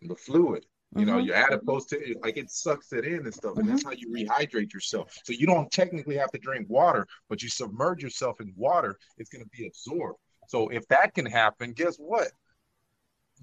[0.07, 0.65] the fluid.
[0.95, 1.11] You mm-hmm.
[1.11, 3.69] know, your adipose to like it sucks it in and stuff, and mm-hmm.
[3.69, 5.15] that's how you rehydrate yourself.
[5.23, 9.29] So you don't technically have to drink water, but you submerge yourself in water, it's
[9.29, 10.17] going to be absorbed.
[10.47, 12.29] So if that can happen, guess what?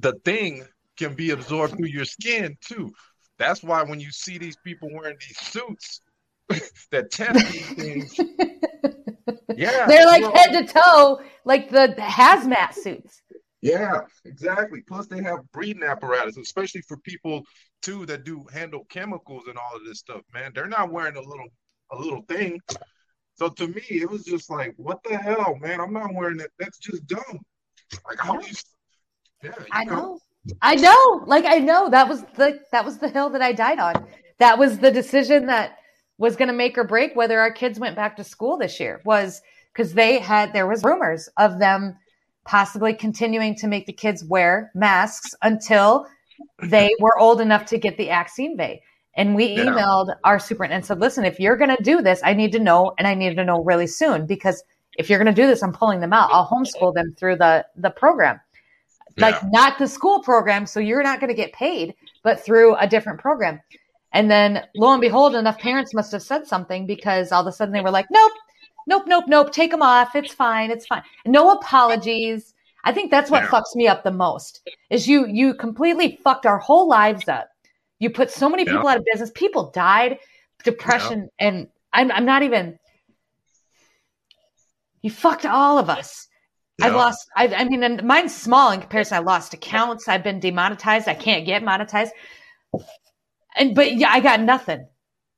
[0.01, 0.65] The thing
[0.97, 2.93] can be absorbed through your skin too.
[3.39, 6.01] That's why when you see these people wearing these suits
[6.91, 8.19] that test these things,
[9.57, 13.23] yeah, they're like head to toe, like the hazmat suits.
[13.63, 14.83] Yeah, exactly.
[14.87, 17.43] Plus, they have breathing apparatus, especially for people
[17.83, 20.23] too that do handle chemicals and all of this stuff.
[20.33, 21.49] Man, they're not wearing a little
[21.91, 22.61] a little thing.
[23.35, 25.81] So to me, it was just like, what the hell, man?
[25.81, 26.51] I'm not wearing that.
[26.59, 27.41] That's just dumb.
[28.07, 28.55] Like how do you?
[29.43, 30.19] Yeah, you I know.
[30.63, 31.25] I know.
[31.27, 34.07] Like I know that was the that was the hill that I died on.
[34.39, 35.79] That was the decision that
[36.19, 39.01] was going to make or break whether our kids went back to school this year.
[39.05, 39.43] Was
[39.73, 41.97] because they had there was rumors of them
[42.45, 46.07] possibly continuing to make the kids wear masks until
[46.63, 48.83] they were old enough to get the vaccine bay.
[49.17, 50.15] And we emailed yeah.
[50.25, 52.93] our superintendent and said, listen, if you're going to do this, I need to know,
[52.99, 54.63] and I need to know really soon because
[54.99, 56.31] if you're going to do this, I'm pulling them out.
[56.31, 58.41] I'll homeschool them through the the program
[59.19, 60.67] like not the school program.
[60.67, 63.61] So you're not going to get paid, but through a different program.
[64.13, 67.53] And then lo and behold, enough parents must have said something because all of a
[67.53, 68.33] sudden they were like, nope,
[68.87, 70.15] nope, nope, nope, take them off.
[70.15, 70.71] It's fine.
[70.71, 71.03] It's fine.
[71.27, 72.55] No apologies.
[72.85, 73.49] I think that's what yeah.
[73.49, 77.49] fucks me up the most is you, you completely fucked our whole lives up.
[77.99, 78.91] You put so many people yeah.
[78.91, 79.33] out of business.
[79.35, 80.19] People died,
[80.63, 81.49] depression, yeah.
[81.49, 82.79] and I'm, I'm not even,
[85.03, 86.29] you fucked all of us.
[86.81, 89.17] I've lost, I, I mean, and mine's small in comparison.
[89.17, 90.09] I lost accounts.
[90.09, 91.09] I've been demonetized.
[91.09, 92.11] I can't get monetized.
[93.57, 94.87] And, but yeah, I got nothing.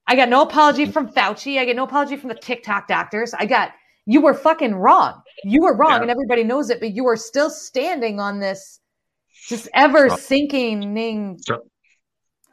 [0.06, 1.58] I got no apology from Fauci.
[1.58, 3.34] I get no apology from the TikTok doctors.
[3.34, 3.70] I got,
[4.06, 5.22] you were fucking wrong.
[5.44, 6.02] You were wrong yeah.
[6.02, 8.80] and everybody knows it, but you are still standing on this
[9.46, 10.94] just ever sinking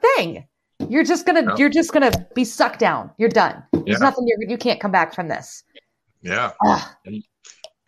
[0.01, 0.45] thing.
[0.89, 1.55] You're just gonna, yeah.
[1.57, 3.09] you're just gonna be sucked down.
[3.17, 3.63] You're done.
[3.71, 3.97] There's yeah.
[3.99, 5.63] nothing you you can't come back from this.
[6.21, 6.51] Yeah.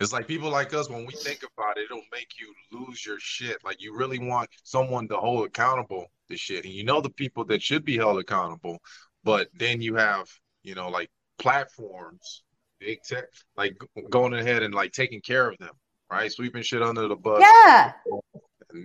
[0.00, 3.18] It's like people like us, when we think about it, it'll make you lose your
[3.18, 3.56] shit.
[3.64, 6.64] Like you really want someone to hold accountable to shit.
[6.64, 8.78] And you know the people that should be held accountable,
[9.24, 10.28] but then you have,
[10.62, 12.44] you know, like platforms,
[12.78, 13.24] big tech,
[13.56, 13.76] like
[14.08, 15.74] going ahead and like taking care of them,
[16.10, 16.30] right?
[16.30, 17.40] Sweeping shit under the bus.
[17.40, 17.92] Yeah.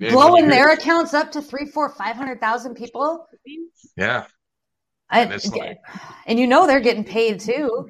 [0.09, 3.28] Blowing their accounts up to three, four, five hundred thousand people.
[3.95, 4.26] Yeah.
[5.11, 5.78] I, and, like,
[6.26, 7.88] and you know they're getting paid too.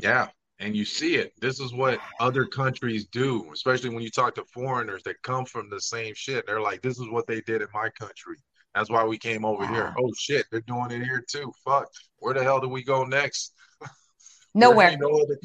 [0.00, 0.28] Yeah
[0.60, 1.32] and you see it.
[1.40, 5.68] This is what other countries do, especially when you talk to foreigners that come from
[5.68, 6.46] the same shit.
[6.46, 8.36] They're like, this is what they did in my country.
[8.74, 9.94] That's why we came over here.
[9.98, 11.52] Oh shit, they're doing it here too.
[11.64, 11.86] Fuck.
[12.18, 13.52] Where the hell do we go next?
[14.54, 14.96] Nowhere.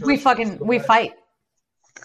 [0.03, 1.13] we fucking we fight.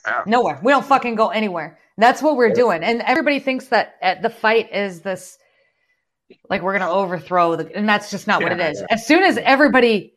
[0.07, 0.23] Yeah.
[0.27, 0.61] Nowhere.
[0.63, 1.79] We don't fucking go anywhere.
[1.97, 2.83] That's what we're doing.
[2.83, 5.39] And everybody thinks that uh, the fight is this
[6.51, 8.81] like we're gonna overthrow the and that's just not yeah, what it is.
[8.81, 8.87] Yeah.
[8.91, 10.14] As soon as everybody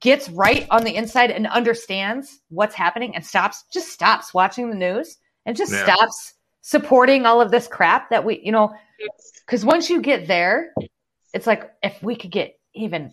[0.00, 4.76] gets right on the inside and understands what's happening and stops, just stops watching the
[4.76, 5.84] news and just yeah.
[5.84, 8.74] stops supporting all of this crap that we, you know,
[9.46, 10.74] because once you get there,
[11.32, 13.12] it's like if we could get even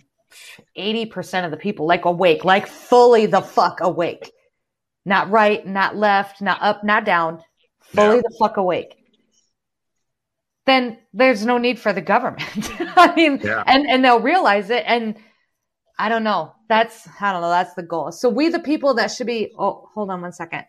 [0.77, 4.31] 80% of the people like awake, like fully the fuck awake,
[5.05, 7.43] not right, not left, not up, not down,
[7.81, 8.21] fully yeah.
[8.23, 8.95] the fuck awake.
[10.65, 12.71] Then there's no need for the government.
[12.95, 13.63] I mean, yeah.
[13.67, 15.15] and and they'll realize it, and
[16.03, 16.53] I don't know.
[16.67, 17.49] That's I don't know.
[17.49, 18.11] That's the goal.
[18.11, 19.53] So we, the people that should be.
[19.57, 20.65] Oh, hold on one second.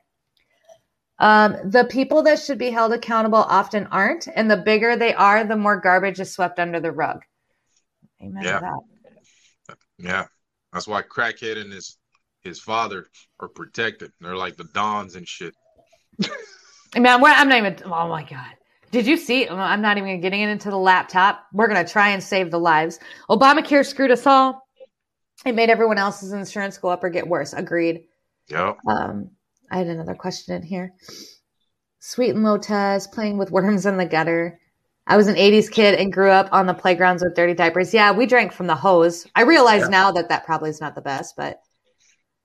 [1.19, 5.43] Um, the people that should be held accountable often aren't, and the bigger they are,
[5.43, 7.23] the more garbage is swept under the rug.
[8.23, 8.61] Amen yeah.
[8.61, 9.77] That.
[9.99, 10.27] Yeah,
[10.73, 11.99] that's why crackhead and his
[12.43, 13.09] his father
[13.41, 14.13] are protected.
[14.21, 15.53] They're like the dons and shit.
[16.97, 17.77] Man, I'm not even.
[17.87, 18.55] Oh my god.
[18.93, 19.49] Did you see?
[19.49, 21.45] I'm not even getting it into the laptop.
[21.53, 23.01] We're gonna try and save the lives.
[23.29, 24.64] Obamacare screwed us all
[25.45, 27.53] it made everyone else's insurance go up or get worse.
[27.53, 28.05] Agreed.
[28.49, 28.75] Yeah.
[28.89, 29.31] Um,
[29.71, 30.95] I had another question in here.
[32.01, 34.61] Sweet and low test, playing with worms in the gutter.
[35.07, 37.93] I was an 80s kid and grew up on the playgrounds with dirty diapers.
[37.93, 39.27] Yeah, we drank from the hose.
[39.35, 39.89] I realize yeah.
[39.89, 41.61] now that that probably is not the best, but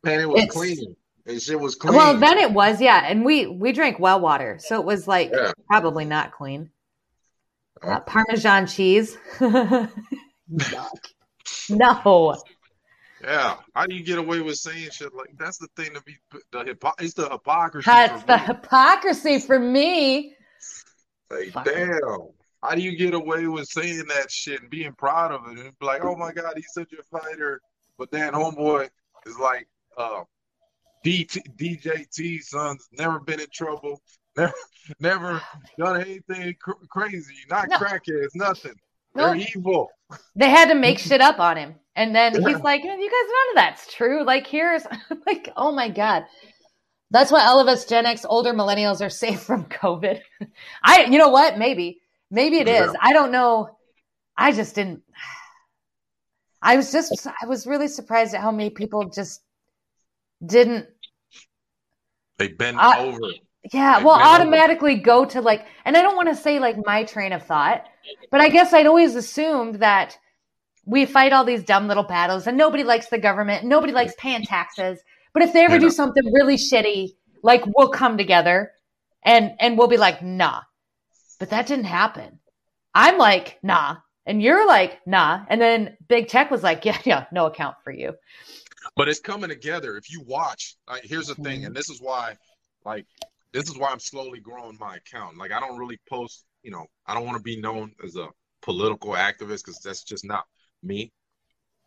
[0.03, 0.95] man, it was clean.
[1.25, 1.95] It was clean.
[1.95, 3.05] Well, then it was, yeah.
[3.05, 5.51] And we we drank well water, so it was like yeah.
[5.67, 6.71] probably not clean.
[7.81, 9.17] Uh, Parmesan cheese.
[9.39, 9.89] no.
[13.23, 16.15] Yeah, how do you get away with saying shit like that's the thing to be
[16.51, 17.89] the hypo- it's the hypocrisy.
[17.89, 18.43] That's the me.
[18.45, 20.35] hypocrisy for me.
[21.29, 21.91] Like Fuck damn,
[22.63, 25.79] how do you get away with saying that shit and being proud of it and
[25.79, 27.61] be like, oh my god, he's such a fighter,
[27.97, 28.89] but then homeboy
[29.25, 29.67] is like,
[29.97, 30.23] uh,
[31.05, 34.01] DT, DJT son's never been in trouble,
[34.37, 34.53] never
[34.99, 35.41] never
[35.77, 37.77] done anything cr- crazy, not no.
[37.77, 38.75] crackheads, nothing.
[39.19, 39.89] They're evil.
[40.35, 41.75] They had to make shit up on him.
[41.95, 42.47] And then yeah.
[42.47, 44.23] he's like, you guys, none of that's true.
[44.23, 44.83] Like, here's
[45.27, 46.25] like, oh my God.
[47.11, 50.21] That's why all of us Gen X, older millennials are safe from COVID.
[50.83, 51.57] I, you know what?
[51.57, 52.01] Maybe,
[52.31, 52.95] maybe it is.
[52.99, 53.77] I don't know.
[54.37, 55.03] I just didn't.
[56.61, 59.41] I was just, I was really surprised at how many people just
[60.45, 60.87] didn't.
[62.37, 63.33] They bend uh, over.
[63.73, 67.33] Yeah, well, automatically go to like, and I don't want to say like my train
[67.33, 67.85] of thought,
[68.31, 70.17] but I guess I'd always assumed that
[70.85, 74.43] we fight all these dumb little battles and nobody likes the government, nobody likes paying
[74.43, 74.99] taxes.
[75.33, 77.09] But if they ever do something really shitty,
[77.43, 78.71] like we'll come together
[79.23, 80.61] and and we'll be like, nah.
[81.39, 82.39] But that didn't happen.
[82.93, 83.97] I'm like, nah.
[84.25, 85.45] And you're like, nah.
[85.47, 88.13] And then Big Tech was like, yeah, yeah, no account for you.
[88.95, 89.97] But it's coming together.
[89.97, 92.35] If you watch, like, here's the thing, and this is why,
[92.85, 93.05] like,
[93.53, 95.37] this is why I'm slowly growing my account.
[95.37, 98.27] Like I don't really post, you know, I don't want to be known as a
[98.61, 100.45] political activist because that's just not
[100.83, 101.11] me.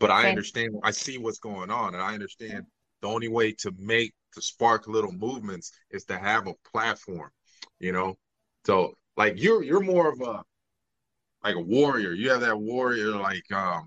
[0.01, 2.65] But I understand, I see what's going on, and I understand
[3.03, 7.31] the only way to make to spark little movements is to have a platform,
[7.79, 8.17] you know.
[8.67, 10.43] So like you're you're more of a
[11.45, 12.13] like a warrior.
[12.13, 13.87] You have that warrior like um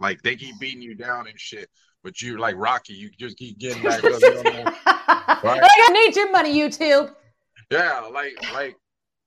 [0.00, 1.68] Like they keep beating you down and shit,
[2.04, 2.94] but you're like Rocky.
[2.94, 4.20] You just keep getting back up.
[4.20, 5.42] You know, right?
[5.42, 7.14] Like I need your money, YouTube.
[7.70, 8.76] Yeah, like like,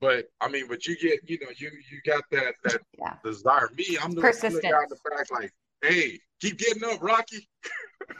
[0.01, 3.13] but I mean, but you get, you know, you you got that that yeah.
[3.23, 3.69] desire.
[3.77, 4.63] Me, I'm the, Persistent.
[4.63, 7.47] guy in the back, like, hey, keep getting up, Rocky.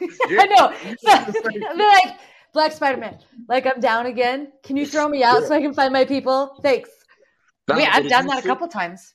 [0.00, 0.96] I know.
[1.02, 2.20] So, like
[2.54, 3.18] Black Spider Man,
[3.48, 4.52] like I'm down again.
[4.62, 5.48] Can you throw me out yeah.
[5.48, 6.56] so I can find my people?
[6.62, 6.88] Thanks.
[7.68, 9.14] Yeah, I've done that see, a couple times.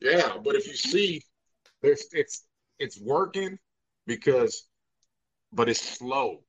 [0.00, 1.22] Yeah, but if you see,
[1.82, 2.46] it's it's
[2.78, 3.58] it's working
[4.06, 4.68] because,
[5.52, 6.42] but it's slow.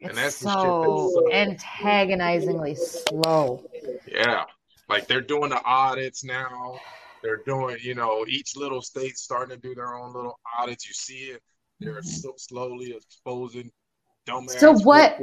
[0.00, 3.64] It's and that's so antagonizingly slow.
[4.10, 4.44] Yeah,
[4.88, 6.78] like they're doing the audits now.
[7.22, 10.86] They're doing, you know, each little state starting to do their own little audits.
[10.86, 11.42] You see it.
[11.80, 12.06] They're mm-hmm.
[12.06, 13.70] so slowly exposing
[14.28, 14.58] dumbass.
[14.58, 15.18] So what?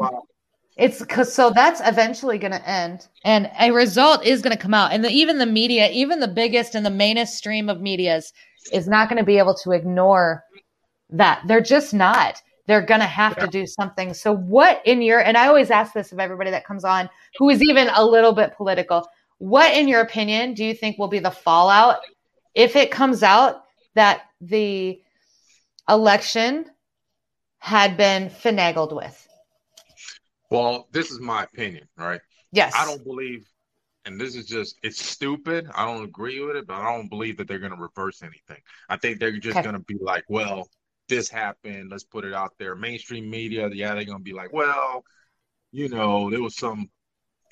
[0.77, 4.73] It's because so that's eventually going to end, and a result is going to come
[4.73, 8.31] out, and the, even the media, even the biggest and the mainest stream of media's,
[8.71, 10.45] is not going to be able to ignore
[11.09, 11.43] that.
[11.45, 12.41] They're just not.
[12.67, 13.45] They're going to have yeah.
[13.45, 14.13] to do something.
[14.13, 17.49] So, what in your, and I always ask this of everybody that comes on who
[17.49, 19.05] is even a little bit political,
[19.41, 21.97] what in your opinion do you think will be the fallout
[22.53, 23.63] if it comes out
[23.95, 25.01] that the
[25.89, 26.65] election
[27.57, 29.27] had been finagled with?
[30.49, 32.21] Well, this is my opinion, right?
[32.51, 32.73] Yes.
[32.75, 33.47] I don't believe,
[34.05, 35.67] and this is just, it's stupid.
[35.73, 38.61] I don't agree with it, but I don't believe that they're going to reverse anything.
[38.89, 39.63] I think they're just okay.
[39.63, 40.69] going to be like, well,
[41.09, 41.89] this happened.
[41.91, 42.75] Let's put it out there.
[42.75, 45.03] Mainstream media, yeah, they're gonna be like, well,
[45.71, 46.89] you know, there was some.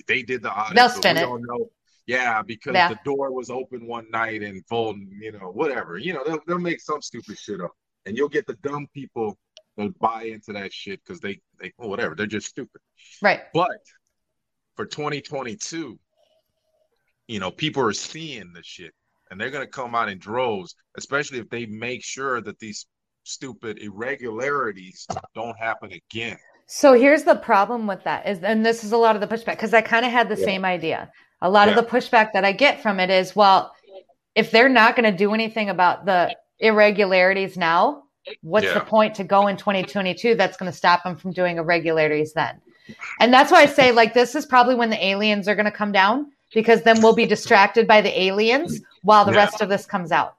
[0.08, 0.76] They did the audit.
[0.76, 1.28] They'll spin it.
[1.28, 1.70] Know.
[2.10, 2.88] Yeah, because yeah.
[2.90, 6.00] the door was open one night and Fulton, you know, whatever.
[6.00, 7.70] You know, they'll, they'll make some stupid shit up,
[8.08, 9.38] and you'll get the dumb people
[9.78, 12.16] that buy into that shit because they they well, whatever.
[12.16, 12.82] They're just stupid.
[13.22, 13.42] Right.
[13.54, 13.78] But
[14.76, 16.00] for 2022,
[17.28, 18.92] you know, people are seeing the shit
[19.30, 22.88] and they're going to come out in droves, especially if they make sure that these
[23.24, 25.06] stupid irregularities
[25.36, 26.40] don't happen again.
[26.66, 29.58] So here's the problem with that is, and this is a lot of the pushback
[29.58, 30.46] because I kind of had the yeah.
[30.46, 31.12] same idea.
[31.42, 31.78] A lot yeah.
[31.78, 33.74] of the pushback that I get from it is, well,
[34.36, 38.04] if they're not going to do anything about the irregularities now,
[38.42, 38.74] what's yeah.
[38.74, 42.62] the point to go in 2022 that's going to stop them from doing irregularities then?
[43.20, 45.72] And that's why I say, like, this is probably when the aliens are going to
[45.72, 49.86] come down because then we'll be distracted by the aliens while the rest of this
[49.86, 50.36] comes out.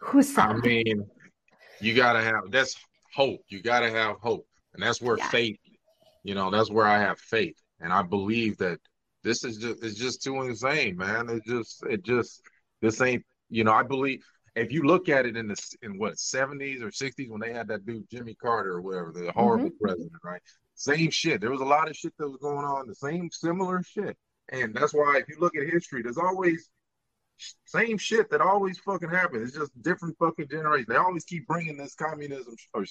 [0.00, 1.06] Who's I mean,
[1.80, 2.76] you gotta have that's
[3.14, 3.40] hope.
[3.48, 5.28] You gotta have hope, and that's where yeah.
[5.28, 5.58] faith.
[6.22, 8.78] You know, that's where I have faith, and I believe that
[9.22, 11.28] this is just it's just too insane, man.
[11.28, 12.42] It just it just
[12.80, 13.24] this ain't.
[13.50, 14.24] You know, I believe
[14.56, 17.68] if you look at it in the in what 70s or 60s when they had
[17.68, 19.84] that dude Jimmy Carter or whatever, the horrible mm-hmm.
[19.84, 20.40] president, right?
[20.74, 21.40] Same shit.
[21.40, 24.16] There was a lot of shit that was going on, the same similar shit.
[24.48, 26.68] And that's why if you look at history, there's always
[27.66, 29.48] same shit that always fucking happens.
[29.48, 30.86] It's just different fucking generations.
[30.88, 32.84] They always keep bringing this communism or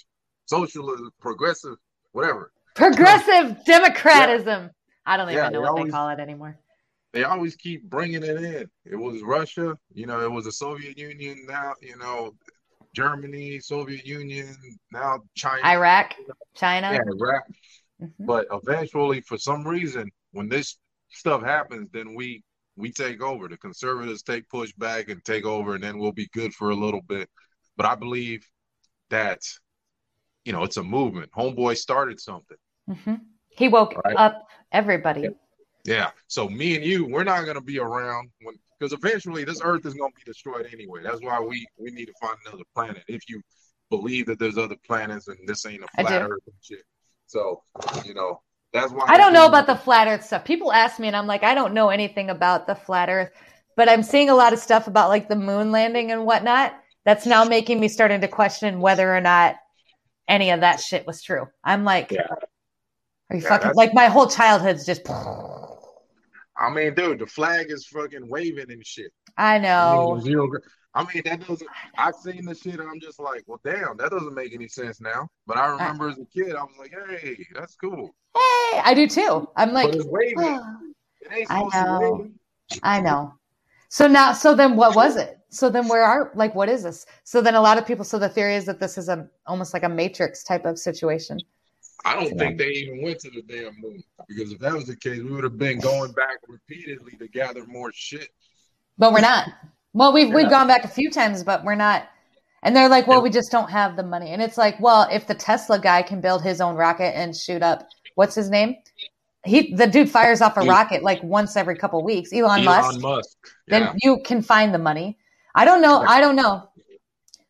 [0.46, 1.76] socialism, progressive,
[2.12, 2.52] whatever.
[2.76, 4.70] Progressive democratism.
[5.06, 6.58] I don't even yeah, know what always, they call it anymore.
[7.12, 8.70] They always keep bringing it in.
[8.86, 11.46] It was Russia, you know, it was the Soviet Union.
[11.48, 12.34] Now, you know,
[12.96, 14.56] Germany, Soviet Union,
[14.92, 16.16] now China, Iraq,
[16.56, 17.44] China, yeah, Iraq.
[18.02, 18.26] Mm-hmm.
[18.26, 20.78] But eventually, for some reason, when this
[21.10, 22.44] stuff happens, then we
[22.76, 23.48] we take over.
[23.48, 26.76] The conservatives take push back and take over, and then we'll be good for a
[26.76, 27.30] little bit.
[27.78, 28.46] But I believe
[29.10, 29.42] that,
[30.46, 31.32] you know, it's a movement.
[31.32, 32.58] Homeboy started something.
[32.90, 33.16] Mm-hmm.
[33.56, 34.16] He woke right?
[34.16, 35.30] up everybody.
[35.86, 36.12] Yeah.
[36.28, 39.86] So me and you, we're not going to be around when because eventually this Earth
[39.86, 41.02] is going to be destroyed anyway.
[41.04, 43.04] That's why we we need to find another planet.
[43.08, 43.42] If you
[43.90, 46.84] believe that there's other planets and this ain't a flat Earth and shit.
[47.28, 47.62] So
[48.06, 48.42] you know,
[48.74, 50.44] that's why I don't know about the flat earth stuff.
[50.44, 53.30] People ask me and I'm like, I don't know anything about the flat earth,
[53.78, 56.74] but I'm seeing a lot of stuff about like the moon landing and whatnot.
[57.06, 59.58] That's now making me starting to question whether or not
[60.28, 61.48] any of that shit was true.
[61.64, 62.28] I'm like, yeah.
[63.34, 65.02] Are you yeah, fucking like my whole childhood's just
[66.56, 69.12] I mean, dude, the flag is fucking waving and shit.
[69.38, 70.20] I know.
[70.22, 70.52] I mean,
[70.96, 71.70] I mean, that doesn't.
[71.98, 75.02] I've seen the shit, and I'm just like, well, damn, that doesn't make any sense
[75.02, 75.28] now.
[75.48, 78.14] But I uh, remember as a kid, I was like, hey, that's cool.
[78.36, 79.50] Hey, I do too.
[79.56, 80.90] I'm like, oh,
[81.50, 82.28] I know,
[82.84, 83.34] I know.
[83.90, 85.40] So now, so then, what was it?
[85.50, 87.08] So then, where are like, what is this?
[87.24, 88.06] So then, a lot of people.
[88.06, 91.40] So the theory is that this is a almost like a matrix type of situation.
[92.06, 94.96] I don't think they even went to the damn moon because if that was the
[94.96, 98.30] case, we would have been going back repeatedly to gather more shit.
[98.98, 99.50] But we're not.
[99.94, 100.36] Well, we've yeah.
[100.36, 102.08] we've gone back a few times, but we're not.
[102.62, 104.30] And they're like, well, we just don't have the money.
[104.30, 107.62] And it's like, well, if the Tesla guy can build his own rocket and shoot
[107.62, 108.76] up, what's his name?
[109.46, 112.32] He the dude fires off a rocket like once every couple weeks.
[112.32, 113.02] Elon, Elon Musk.
[113.02, 113.38] Musk.
[113.68, 113.80] Yeah.
[113.80, 115.18] Then you can find the money.
[115.56, 116.00] I don't know.
[116.00, 116.70] I don't know.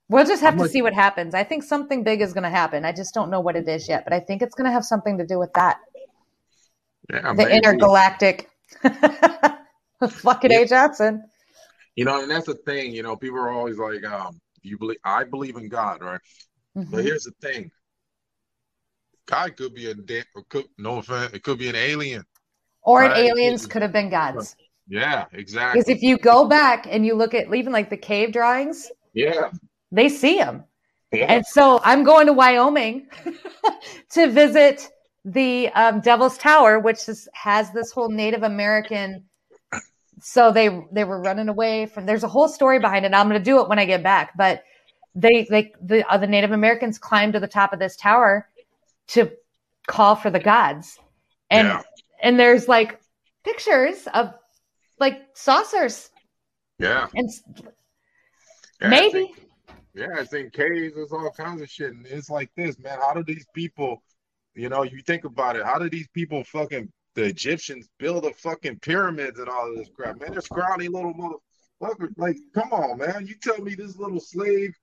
[0.10, 1.34] We'll just have I'm to like, see what happens.
[1.34, 2.86] I think something big is going to happen.
[2.86, 4.84] I just don't know what it is yet, but I think it's going to have
[4.84, 5.78] something to do with that.
[7.10, 7.54] Yeah, the maybe.
[7.54, 8.50] intergalactic.
[10.10, 10.60] Fucking yeah.
[10.60, 10.68] A.
[10.68, 11.24] Johnson.
[11.96, 12.94] You know, and that's the thing.
[12.94, 14.98] You know, people are always like, um, "You believe?
[15.04, 16.20] I believe in God, right?"
[16.76, 16.92] Mm-hmm.
[16.92, 17.72] But here's the thing:
[19.26, 22.24] God could be a de- could, no offense, it could be an alien,
[22.82, 24.56] or an aliens could have been gods.
[24.88, 25.80] Yeah, exactly.
[25.80, 29.50] Because if you go back and you look at even like the cave drawings, yeah,
[29.94, 30.66] they see them.
[31.12, 31.26] Yeah.
[31.30, 33.08] And so I'm going to Wyoming
[34.12, 34.90] to visit
[35.24, 39.26] the um, Devil's Tower, which is, has this whole Native American.
[40.20, 42.06] So they they were running away from.
[42.06, 43.14] There's a whole story behind it.
[43.14, 44.64] I'm going to do it when I get back, but
[45.16, 48.48] they they the uh, the Native Americans climbed to the top of this tower
[49.08, 49.32] to
[49.86, 50.98] call for the gods,
[51.50, 51.82] and yeah.
[52.22, 53.02] and there's like
[53.44, 54.34] pictures of
[54.98, 56.10] like saucers.
[56.80, 57.30] Yeah, and
[58.82, 59.34] yeah, maybe.
[59.94, 60.96] Yeah, it's in caves.
[60.96, 62.98] There's all kinds of shit, and it's like this, man.
[63.00, 64.02] How do these people?
[64.56, 65.66] You know, you think about it.
[65.66, 69.90] How do these people fucking the Egyptians build the fucking pyramids and all of this
[69.96, 70.20] crap?
[70.20, 72.14] Man, they're scrawny little motherfuckers.
[72.18, 73.28] Like, come on, man.
[73.28, 74.74] You tell me this little slave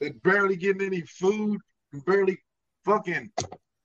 [0.00, 1.60] that barely getting any food
[1.92, 2.38] and barely
[2.84, 3.30] fucking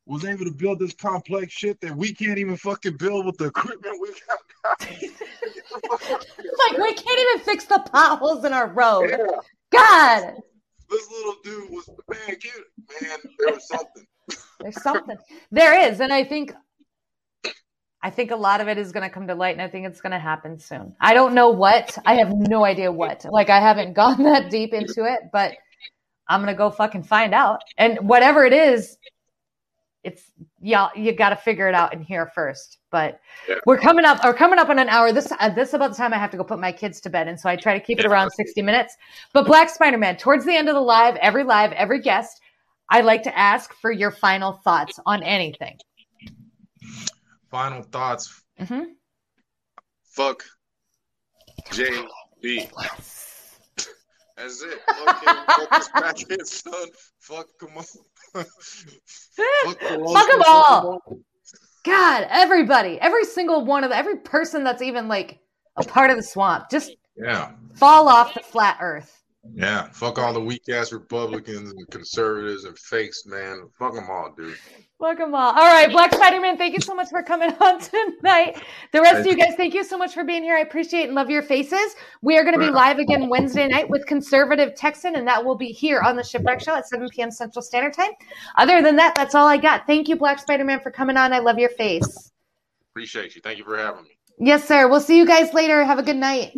[0.06, 3.46] was able to build this complex shit that we can't even fucking build with the
[3.46, 4.80] equipment we got.
[4.82, 9.10] like we can't even fix the potholes in our road.
[9.10, 9.26] Yeah.
[9.72, 10.42] God.
[10.92, 13.02] This little dude was man, cute.
[13.02, 14.06] Man, there was something.
[14.60, 15.18] There's something.
[15.50, 16.54] There is, and I think
[18.04, 19.86] I think a lot of it is going to come to light, and I think
[19.86, 20.96] it's going to happen soon.
[21.00, 21.98] I don't know what.
[22.06, 23.26] I have no idea what.
[23.30, 25.54] Like I haven't gone that deep into it, but
[26.28, 27.62] I'm going to go fucking find out.
[27.78, 28.98] And whatever it is,
[30.04, 30.24] it's
[30.62, 32.78] yeah, you got to figure it out in here first.
[32.92, 33.56] But yeah.
[33.66, 35.12] we're coming up, or coming up on an hour.
[35.12, 37.28] This uh, this about the time I have to go put my kids to bed,
[37.28, 38.96] and so I try to keep it around sixty minutes.
[39.34, 42.40] But Black Spider Man, towards the end of the live, every live, every guest,
[42.90, 45.78] I like to ask for your final thoughts on anything.
[47.50, 48.42] Final thoughts.
[48.60, 48.84] Mm-hmm.
[50.04, 50.44] Fuck
[51.72, 52.70] JB.
[54.38, 54.80] That's it.
[54.88, 55.82] Fuck him.
[55.94, 56.88] fuck his son.
[57.20, 57.48] Fuck
[58.34, 58.48] fuck,
[59.66, 61.02] fuck them all.
[61.84, 65.40] God, everybody, every single one of the, every person that's even like
[65.78, 69.21] a part of the swamp, just yeah, fall off the flat earth.
[69.54, 73.68] Yeah, fuck all the weak ass Republicans and conservatives and fakes, man.
[73.78, 74.56] Fuck them all, dude.
[75.00, 75.50] Fuck them all.
[75.50, 78.62] All right, Black Spider Man, thank you so much for coming on tonight.
[78.94, 80.56] The rest of you guys, thank you so much for being here.
[80.56, 81.96] I appreciate and love your faces.
[82.22, 85.56] We are going to be live again Wednesday night with Conservative Texan, and that will
[85.56, 87.32] be here on the Shipwreck Show at 7 p.m.
[87.32, 88.12] Central Standard Time.
[88.58, 89.88] Other than that, that's all I got.
[89.88, 91.34] Thank you, Black Spider Man, for coming on.
[91.34, 92.32] I love your face.
[92.92, 93.42] Appreciate you.
[93.42, 94.12] Thank you for having me.
[94.38, 94.88] Yes, sir.
[94.88, 95.84] We'll see you guys later.
[95.84, 96.54] Have a good night.